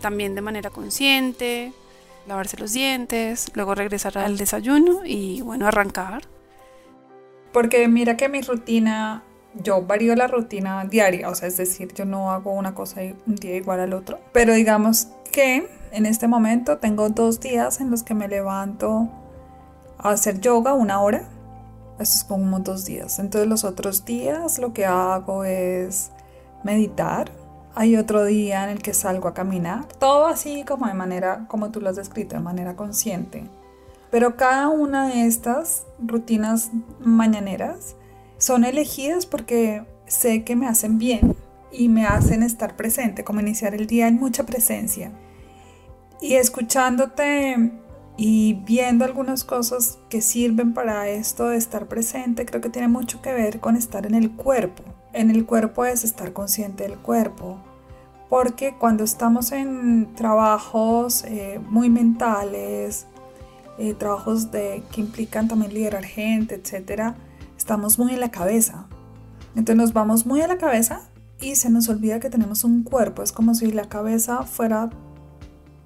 también 0.00 0.34
de 0.34 0.40
manera 0.40 0.70
consciente, 0.70 1.72
lavarse 2.26 2.56
los 2.56 2.72
dientes, 2.72 3.50
luego 3.54 3.74
regresar 3.74 4.18
al 4.18 4.36
desayuno 4.36 5.04
y 5.04 5.42
bueno, 5.42 5.66
arrancar. 5.66 6.22
Porque 7.52 7.86
mira 7.88 8.16
que 8.16 8.28
mi 8.28 8.40
rutina, 8.40 9.22
yo 9.54 9.82
varío 9.82 10.14
la 10.16 10.26
rutina 10.26 10.84
diaria, 10.84 11.28
o 11.28 11.34
sea, 11.34 11.48
es 11.48 11.56
decir, 11.56 11.92
yo 11.94 12.04
no 12.04 12.30
hago 12.30 12.52
una 12.52 12.74
cosa 12.74 13.02
un 13.26 13.36
día 13.36 13.56
igual 13.56 13.80
al 13.80 13.92
otro. 13.92 14.18
Pero 14.32 14.54
digamos 14.54 15.08
que 15.30 15.68
en 15.92 16.06
este 16.06 16.28
momento 16.28 16.78
tengo 16.78 17.10
dos 17.10 17.40
días 17.40 17.80
en 17.80 17.90
los 17.90 18.02
que 18.02 18.14
me 18.14 18.28
levanto 18.28 19.10
a 19.98 20.10
hacer 20.10 20.40
yoga 20.40 20.72
una 20.72 21.00
hora 21.00 21.28
Esto 21.98 22.16
es 22.16 22.24
como 22.24 22.58
dos 22.60 22.84
días. 22.84 23.18
Entonces 23.18 23.48
los 23.48 23.64
otros 23.64 24.04
días 24.04 24.58
lo 24.58 24.72
que 24.72 24.86
hago 24.86 25.44
es 25.44 26.10
meditar. 26.64 27.30
Hay 27.74 27.96
otro 27.96 28.24
día 28.24 28.64
en 28.64 28.70
el 28.70 28.82
que 28.82 28.94
salgo 28.94 29.28
a 29.28 29.34
caminar. 29.34 29.86
Todo 29.98 30.26
así 30.26 30.64
como 30.64 30.86
de 30.86 30.94
manera, 30.94 31.46
como 31.48 31.70
tú 31.70 31.80
lo 31.80 31.90
has 31.90 31.96
descrito, 31.96 32.36
de 32.36 32.42
manera 32.42 32.76
consciente. 32.76 33.44
Pero 34.12 34.36
cada 34.36 34.68
una 34.68 35.08
de 35.08 35.26
estas 35.26 35.86
rutinas 35.98 36.70
mañaneras 37.00 37.96
son 38.36 38.64
elegidas 38.64 39.24
porque 39.24 39.86
sé 40.06 40.44
que 40.44 40.54
me 40.54 40.66
hacen 40.66 40.98
bien 40.98 41.34
y 41.72 41.88
me 41.88 42.04
hacen 42.04 42.42
estar 42.42 42.76
presente, 42.76 43.24
como 43.24 43.40
iniciar 43.40 43.74
el 43.74 43.86
día 43.86 44.08
en 44.08 44.20
mucha 44.20 44.44
presencia. 44.44 45.12
Y 46.20 46.34
escuchándote 46.34 47.72
y 48.18 48.60
viendo 48.66 49.06
algunas 49.06 49.44
cosas 49.44 49.98
que 50.10 50.20
sirven 50.20 50.74
para 50.74 51.08
esto 51.08 51.48
de 51.48 51.56
estar 51.56 51.88
presente, 51.88 52.44
creo 52.44 52.60
que 52.60 52.68
tiene 52.68 52.88
mucho 52.88 53.22
que 53.22 53.32
ver 53.32 53.60
con 53.60 53.76
estar 53.76 54.04
en 54.04 54.14
el 54.14 54.32
cuerpo. 54.32 54.82
En 55.14 55.30
el 55.30 55.46
cuerpo 55.46 55.86
es 55.86 56.04
estar 56.04 56.34
consciente 56.34 56.82
del 56.82 56.98
cuerpo. 56.98 57.62
Porque 58.28 58.74
cuando 58.78 59.04
estamos 59.04 59.52
en 59.52 60.14
trabajos 60.14 61.24
eh, 61.24 61.58
muy 61.66 61.88
mentales, 61.88 63.06
eh, 63.78 63.94
trabajos 63.94 64.50
de, 64.50 64.82
que 64.92 65.00
implican 65.00 65.48
también 65.48 65.74
liderar 65.74 66.04
gente, 66.04 66.54
etc., 66.54 67.14
estamos 67.56 67.98
muy 67.98 68.12
en 68.12 68.20
la 68.20 68.30
cabeza. 68.30 68.86
Entonces 69.54 69.76
nos 69.76 69.92
vamos 69.92 70.26
muy 70.26 70.40
a 70.40 70.48
la 70.48 70.58
cabeza 70.58 71.02
y 71.40 71.56
se 71.56 71.70
nos 71.70 71.88
olvida 71.88 72.20
que 72.20 72.30
tenemos 72.30 72.64
un 72.64 72.82
cuerpo. 72.82 73.22
Es 73.22 73.32
como 73.32 73.54
si 73.54 73.70
la 73.70 73.88
cabeza 73.88 74.42
fuera 74.42 74.90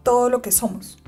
todo 0.02 0.30
lo 0.30 0.42
que 0.42 0.52
somos 0.52 0.98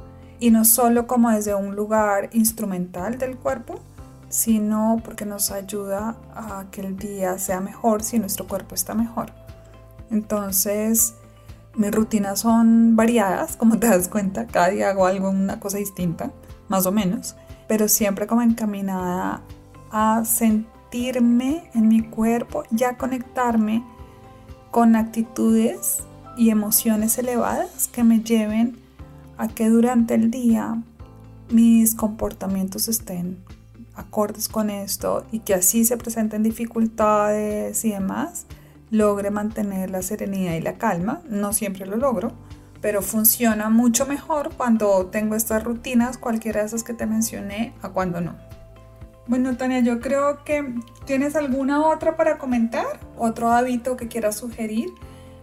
y 0.41 0.51
no 0.51 0.65
solo 0.65 1.07
como 1.07 1.31
desde 1.31 1.55
un 1.55 1.75
lugar 1.75 2.31
instrumental 2.33 3.19
del 3.19 3.37
cuerpo, 3.37 3.81
sino 4.29 5.01
porque 5.05 5.25
nos 5.25 5.51
ayuda 5.51 6.17
a 6.35 6.67
que 6.71 6.83
el 6.83 6.97
día 6.97 7.39
sea 7.39 7.61
mejor 7.61 8.03
si 8.03 8.19
nuestro 8.19 8.47
cuerpo 8.47 8.75
está 8.75 8.95
mejor. 8.95 9.33
Entonces, 10.11 11.15
mis 11.75 11.91
rutinas 11.91 12.41
son 12.41 12.97
variadas, 12.97 13.57
como 13.57 13.79
te 13.79 13.89
das 13.89 14.09
cuenta, 14.09 14.47
cada 14.47 14.69
día 14.69 14.91
hago 14.91 15.07
algo, 15.07 15.31
una 15.31 15.61
cosa 15.61 15.79
distinta, 15.79 16.31
más 16.69 16.87
o 16.87 16.93
menos, 16.93 17.37
pero 17.67 17.89
siempre 17.89 18.27
como 18.27 18.43
encaminada 18.43 19.43
a 19.91 20.25
sentirme 20.25 21.71
en 21.75 21.89
mi 21.89 22.03
cuerpo 22.03 22.65
y 22.77 22.85
a 22.85 22.97
conectarme 22.97 23.85
con 24.71 24.97
actitudes 24.97 25.99
y 26.37 26.51
emociones 26.51 27.19
elevadas 27.19 27.89
que 27.89 28.05
me 28.05 28.21
lleven 28.21 28.79
a 29.37 29.49
que 29.49 29.69
durante 29.69 30.15
el 30.15 30.31
día 30.31 30.83
mis 31.51 31.95
comportamientos 31.95 32.89
estén 32.89 33.39
acordes 33.99 34.49
con 34.49 34.71
esto 34.71 35.27
y 35.33 35.41
que 35.41 35.55
así 35.55 35.85
se 35.85 35.97
presenten 35.97 36.43
dificultades 36.43 37.85
y 37.85 37.91
demás, 37.91 38.47
logre 38.91 39.31
mantener 39.31 39.91
la 39.91 40.03
serenidad 40.03 40.55
y 40.55 40.61
la 40.61 40.75
calma. 40.75 41.21
No 41.29 41.53
siempre 41.53 41.85
lo 41.85 41.97
logro, 41.97 42.33
pero 42.81 43.03
funciona 43.03 43.71
mucho 43.71 44.07
mejor 44.07 44.55
cuando 44.57 45.07
tengo 45.07 45.35
estas 45.35 45.65
rutinas, 45.65 46.19
cualquiera 46.19 46.61
de 46.61 46.67
esas 46.67 46.85
que 46.85 46.95
te 46.95 47.07
mencioné, 47.07 47.73
a 47.83 47.91
cuando 47.91 48.21
no. 48.21 48.37
Bueno, 49.27 49.57
Tania, 49.57 49.81
yo 49.81 50.01
creo 50.01 50.43
que 50.45 50.75
tienes 51.05 51.37
alguna 51.37 51.87
otra 51.87 52.17
para 52.17 52.39
comentar, 52.39 53.01
otro 53.17 53.51
hábito 53.51 53.97
que 53.97 54.09
quieras 54.09 54.37
sugerir 54.37 54.89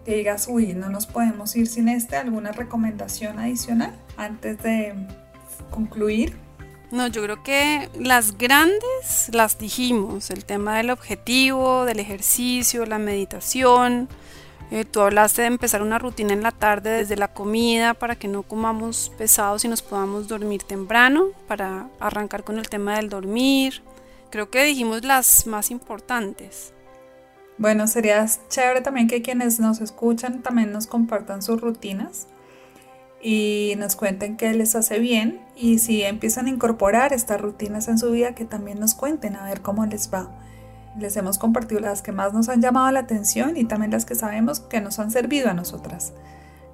que 0.05 0.15
digas, 0.15 0.47
uy, 0.47 0.73
no 0.73 0.89
nos 0.89 1.07
podemos 1.07 1.55
ir 1.55 1.67
sin 1.67 1.89
este, 1.89 2.15
alguna 2.15 2.51
recomendación 2.51 3.39
adicional 3.39 3.93
antes 4.15 4.61
de 4.61 4.93
concluir. 5.71 6.37
No, 6.91 7.07
yo 7.07 7.23
creo 7.23 7.43
que 7.43 7.89
las 7.99 8.37
grandes 8.37 9.29
las 9.33 9.57
dijimos, 9.57 10.29
el 10.29 10.45
tema 10.45 10.77
del 10.77 10.91
objetivo, 10.91 11.85
del 11.85 11.99
ejercicio, 11.99 12.85
la 12.85 12.99
meditación. 12.99 14.07
Eh, 14.71 14.83
tú 14.83 15.01
hablaste 15.01 15.43
de 15.43 15.47
empezar 15.47 15.81
una 15.81 15.99
rutina 15.99 16.33
en 16.33 16.41
la 16.41 16.51
tarde 16.51 16.89
desde 16.89 17.15
la 17.15 17.27
comida 17.27 17.93
para 17.93 18.15
que 18.15 18.27
no 18.27 18.43
comamos 18.43 19.11
pesados 19.17 19.63
y 19.63 19.67
nos 19.67 19.81
podamos 19.81 20.27
dormir 20.27 20.63
temprano, 20.63 21.27
para 21.47 21.87
arrancar 21.99 22.43
con 22.43 22.57
el 22.57 22.67
tema 22.67 22.95
del 22.95 23.09
dormir. 23.09 23.83
Creo 24.31 24.49
que 24.49 24.63
dijimos 24.63 25.03
las 25.03 25.45
más 25.45 25.69
importantes. 25.69 26.73
Bueno, 27.57 27.87
sería 27.87 28.25
chévere 28.49 28.81
también 28.81 29.07
que 29.07 29.21
quienes 29.21 29.59
nos 29.59 29.79
escuchan 29.79 30.41
también 30.41 30.71
nos 30.71 30.87
compartan 30.87 31.41
sus 31.41 31.61
rutinas 31.61 32.27
y 33.21 33.75
nos 33.77 33.95
cuenten 33.95 34.35
qué 34.35 34.53
les 34.53 34.75
hace 34.75 34.99
bien 34.99 35.41
y 35.55 35.79
si 35.79 36.03
empiezan 36.03 36.47
a 36.47 36.49
incorporar 36.49 37.13
estas 37.13 37.39
rutinas 37.39 37.87
en 37.87 37.97
su 37.97 38.11
vida, 38.11 38.35
que 38.35 38.45
también 38.45 38.79
nos 38.79 38.93
cuenten 38.93 39.35
a 39.35 39.45
ver 39.45 39.61
cómo 39.61 39.85
les 39.85 40.13
va. 40.13 40.29
Les 40.97 41.15
hemos 41.17 41.37
compartido 41.37 41.81
las 41.81 42.01
que 42.01 42.11
más 42.11 42.33
nos 42.33 42.49
han 42.49 42.61
llamado 42.61 42.89
la 42.91 43.01
atención 43.01 43.57
y 43.57 43.65
también 43.65 43.91
las 43.91 44.05
que 44.05 44.15
sabemos 44.15 44.59
que 44.59 44.81
nos 44.81 44.99
han 44.99 45.11
servido 45.11 45.49
a 45.49 45.53
nosotras. 45.53 46.13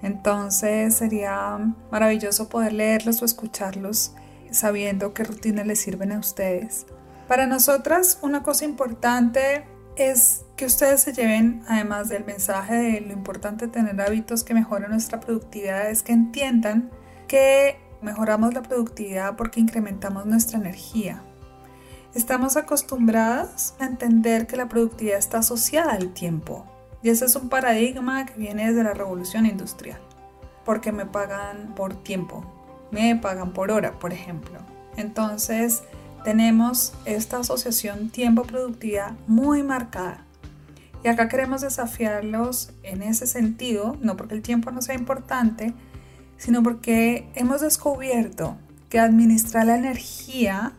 Entonces 0.02 0.96
sería 0.96 1.60
maravilloso 1.92 2.50
poder 2.50 2.74
leerlos 2.74 3.22
o 3.22 3.26
escucharlos 3.26 4.14
sabiendo 4.52 5.14
qué 5.14 5.24
rutinas 5.24 5.66
les 5.66 5.80
sirven 5.80 6.12
a 6.12 6.20
ustedes. 6.20 6.86
Para 7.28 7.48
nosotras, 7.48 8.20
una 8.22 8.44
cosa 8.44 8.66
importante 8.66 9.64
es 9.96 10.44
que 10.56 10.66
ustedes 10.66 11.02
se 11.02 11.14
lleven, 11.14 11.64
además 11.68 12.10
del 12.10 12.26
mensaje 12.26 12.76
de 12.76 13.02
lo 13.02 13.14
importante 13.14 13.68
de 13.68 13.72
tener 13.72 14.00
hábitos 14.02 14.44
que 14.44 14.54
mejoren 14.54 14.92
nuestra 14.92 15.20
productividad, 15.20 15.90
es 15.90 16.04
que 16.04 16.12
entiendan 16.12 16.90
que 17.28 17.78
mejoramos 18.02 18.54
la 18.54 18.62
productividad 18.62 19.36
porque 19.36 19.60
incrementamos 19.60 20.26
nuestra 20.26 20.60
energía. 20.60 21.24
Estamos 22.14 22.58
acostumbrados 22.58 23.74
a 23.80 23.86
entender 23.86 24.46
que 24.46 24.58
la 24.58 24.68
productividad 24.68 25.18
está 25.18 25.38
asociada 25.38 25.94
al 25.94 26.12
tiempo. 26.12 26.66
Y 27.02 27.10
ese 27.10 27.24
es 27.24 27.38
un 27.38 27.48
paradigma 27.48 28.26
que 28.26 28.34
viene 28.34 28.68
desde 28.68 28.84
la 28.84 28.94
revolución 28.94 29.46
industrial. 29.46 30.02
Porque 30.66 30.92
me 30.92 31.06
pagan 31.06 31.74
por 31.74 31.96
tiempo, 32.04 32.44
me 32.92 33.16
pagan 33.16 33.54
por 33.54 33.72
hora, 33.72 33.98
por 33.98 34.12
ejemplo. 34.12 34.60
Entonces, 34.98 35.84
tenemos 36.26 36.94
esta 37.06 37.38
asociación 37.38 38.10
tiempo-productividad 38.10 39.14
muy 39.28 39.64
marcada. 39.64 40.26
Y 41.06 41.08
acá 41.08 41.30
queremos 41.30 41.62
desafiarlos 41.62 42.74
en 42.84 43.04
ese 43.04 43.26
sentido, 43.26 43.96
no 44.02 44.18
porque 44.18 44.36
el 44.36 44.42
tiempo 44.42 44.70
no 44.72 44.82
sea 44.82 44.96
importante, 44.96 45.74
sino 46.36 46.62
porque 46.62 47.32
hemos 47.36 47.62
descubierto 47.62 48.58
que 48.90 49.00
administrar 49.00 49.66
la 49.66 49.78
energía 49.78 50.74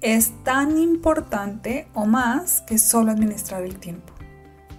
es 0.00 0.32
tan 0.44 0.78
importante 0.78 1.88
o 1.94 2.06
más 2.06 2.60
que 2.62 2.78
solo 2.78 3.12
administrar 3.12 3.62
el 3.62 3.78
tiempo. 3.78 4.12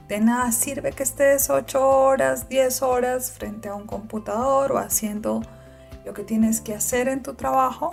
De 0.08 0.20
nada 0.20 0.52
sirve 0.52 0.94
que 0.94 1.04
estés 1.04 1.50
8 1.50 1.88
horas, 1.88 2.48
10 2.48 2.82
horas 2.82 3.32
frente 3.32 3.68
a 3.70 3.76
un 3.76 3.86
computador 3.86 4.72
o 4.72 4.78
haciendo 4.78 5.42
lo 6.06 6.14
que 6.14 6.24
tienes 6.24 6.62
que 6.62 6.74
hacer 6.74 7.10
en 7.10 7.22
tu 7.22 7.34
trabajo 7.34 7.92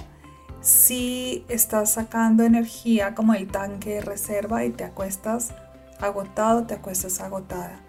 si 0.60 1.44
estás 1.48 1.90
sacando 1.92 2.44
energía 2.44 3.14
como 3.14 3.34
el 3.34 3.48
tanque 3.48 3.96
de 3.96 4.00
reserva 4.00 4.64
y 4.64 4.70
te 4.70 4.84
acuestas 4.84 5.52
agotado, 6.00 6.64
te 6.66 6.74
acuestas 6.74 7.20
agotada. 7.20 7.80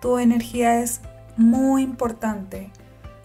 Tu 0.00 0.18
energía 0.18 0.80
es 0.80 1.00
muy 1.36 1.82
importante 1.82 2.72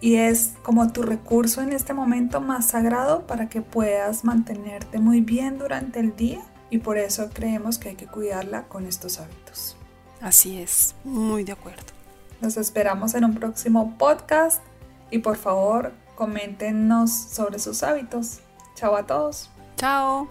y 0.04 0.16
es 0.16 0.52
como 0.62 0.92
tu 0.92 1.00
recurso 1.00 1.62
en 1.62 1.72
este 1.72 1.94
momento 1.94 2.42
más 2.42 2.66
sagrado 2.66 3.26
para 3.26 3.48
que 3.48 3.62
puedas 3.62 4.22
mantenerte 4.22 4.98
muy 4.98 5.22
bien 5.22 5.56
durante 5.56 5.98
el 5.98 6.14
día 6.14 6.42
y 6.68 6.76
por 6.76 6.98
eso 6.98 7.30
creemos 7.32 7.78
que 7.78 7.88
hay 7.88 7.94
que 7.94 8.06
cuidarla 8.06 8.64
con 8.64 8.84
estos 8.84 9.18
hábitos. 9.18 9.78
Así 10.20 10.60
es, 10.60 10.94
muy 11.04 11.42
de 11.44 11.52
acuerdo. 11.52 11.94
Nos 12.42 12.58
esperamos 12.58 13.14
en 13.14 13.24
un 13.24 13.34
próximo 13.34 13.96
podcast 13.96 14.62
y 15.10 15.20
por 15.20 15.38
favor 15.38 15.94
coméntenos 16.16 17.10
sobre 17.10 17.58
sus 17.58 17.82
hábitos. 17.82 18.40
Chao 18.74 18.96
a 18.96 19.06
todos. 19.06 19.48
Chao. 19.76 20.28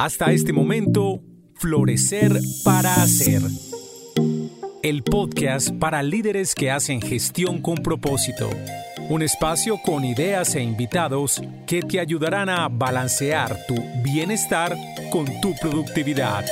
Hasta 0.00 0.32
este 0.32 0.54
momento, 0.54 1.20
Florecer 1.56 2.40
para 2.64 3.02
Hacer. 3.02 3.42
El 4.82 5.02
podcast 5.02 5.72
para 5.72 6.02
líderes 6.02 6.54
que 6.54 6.70
hacen 6.70 7.02
gestión 7.02 7.60
con 7.60 7.74
propósito. 7.74 8.48
Un 9.10 9.20
espacio 9.20 9.76
con 9.76 10.06
ideas 10.06 10.54
e 10.54 10.62
invitados 10.62 11.42
que 11.66 11.82
te 11.82 12.00
ayudarán 12.00 12.48
a 12.48 12.66
balancear 12.70 13.58
tu 13.66 13.74
bienestar 14.02 14.74
con 15.12 15.26
tu 15.42 15.54
productividad. 15.60 16.46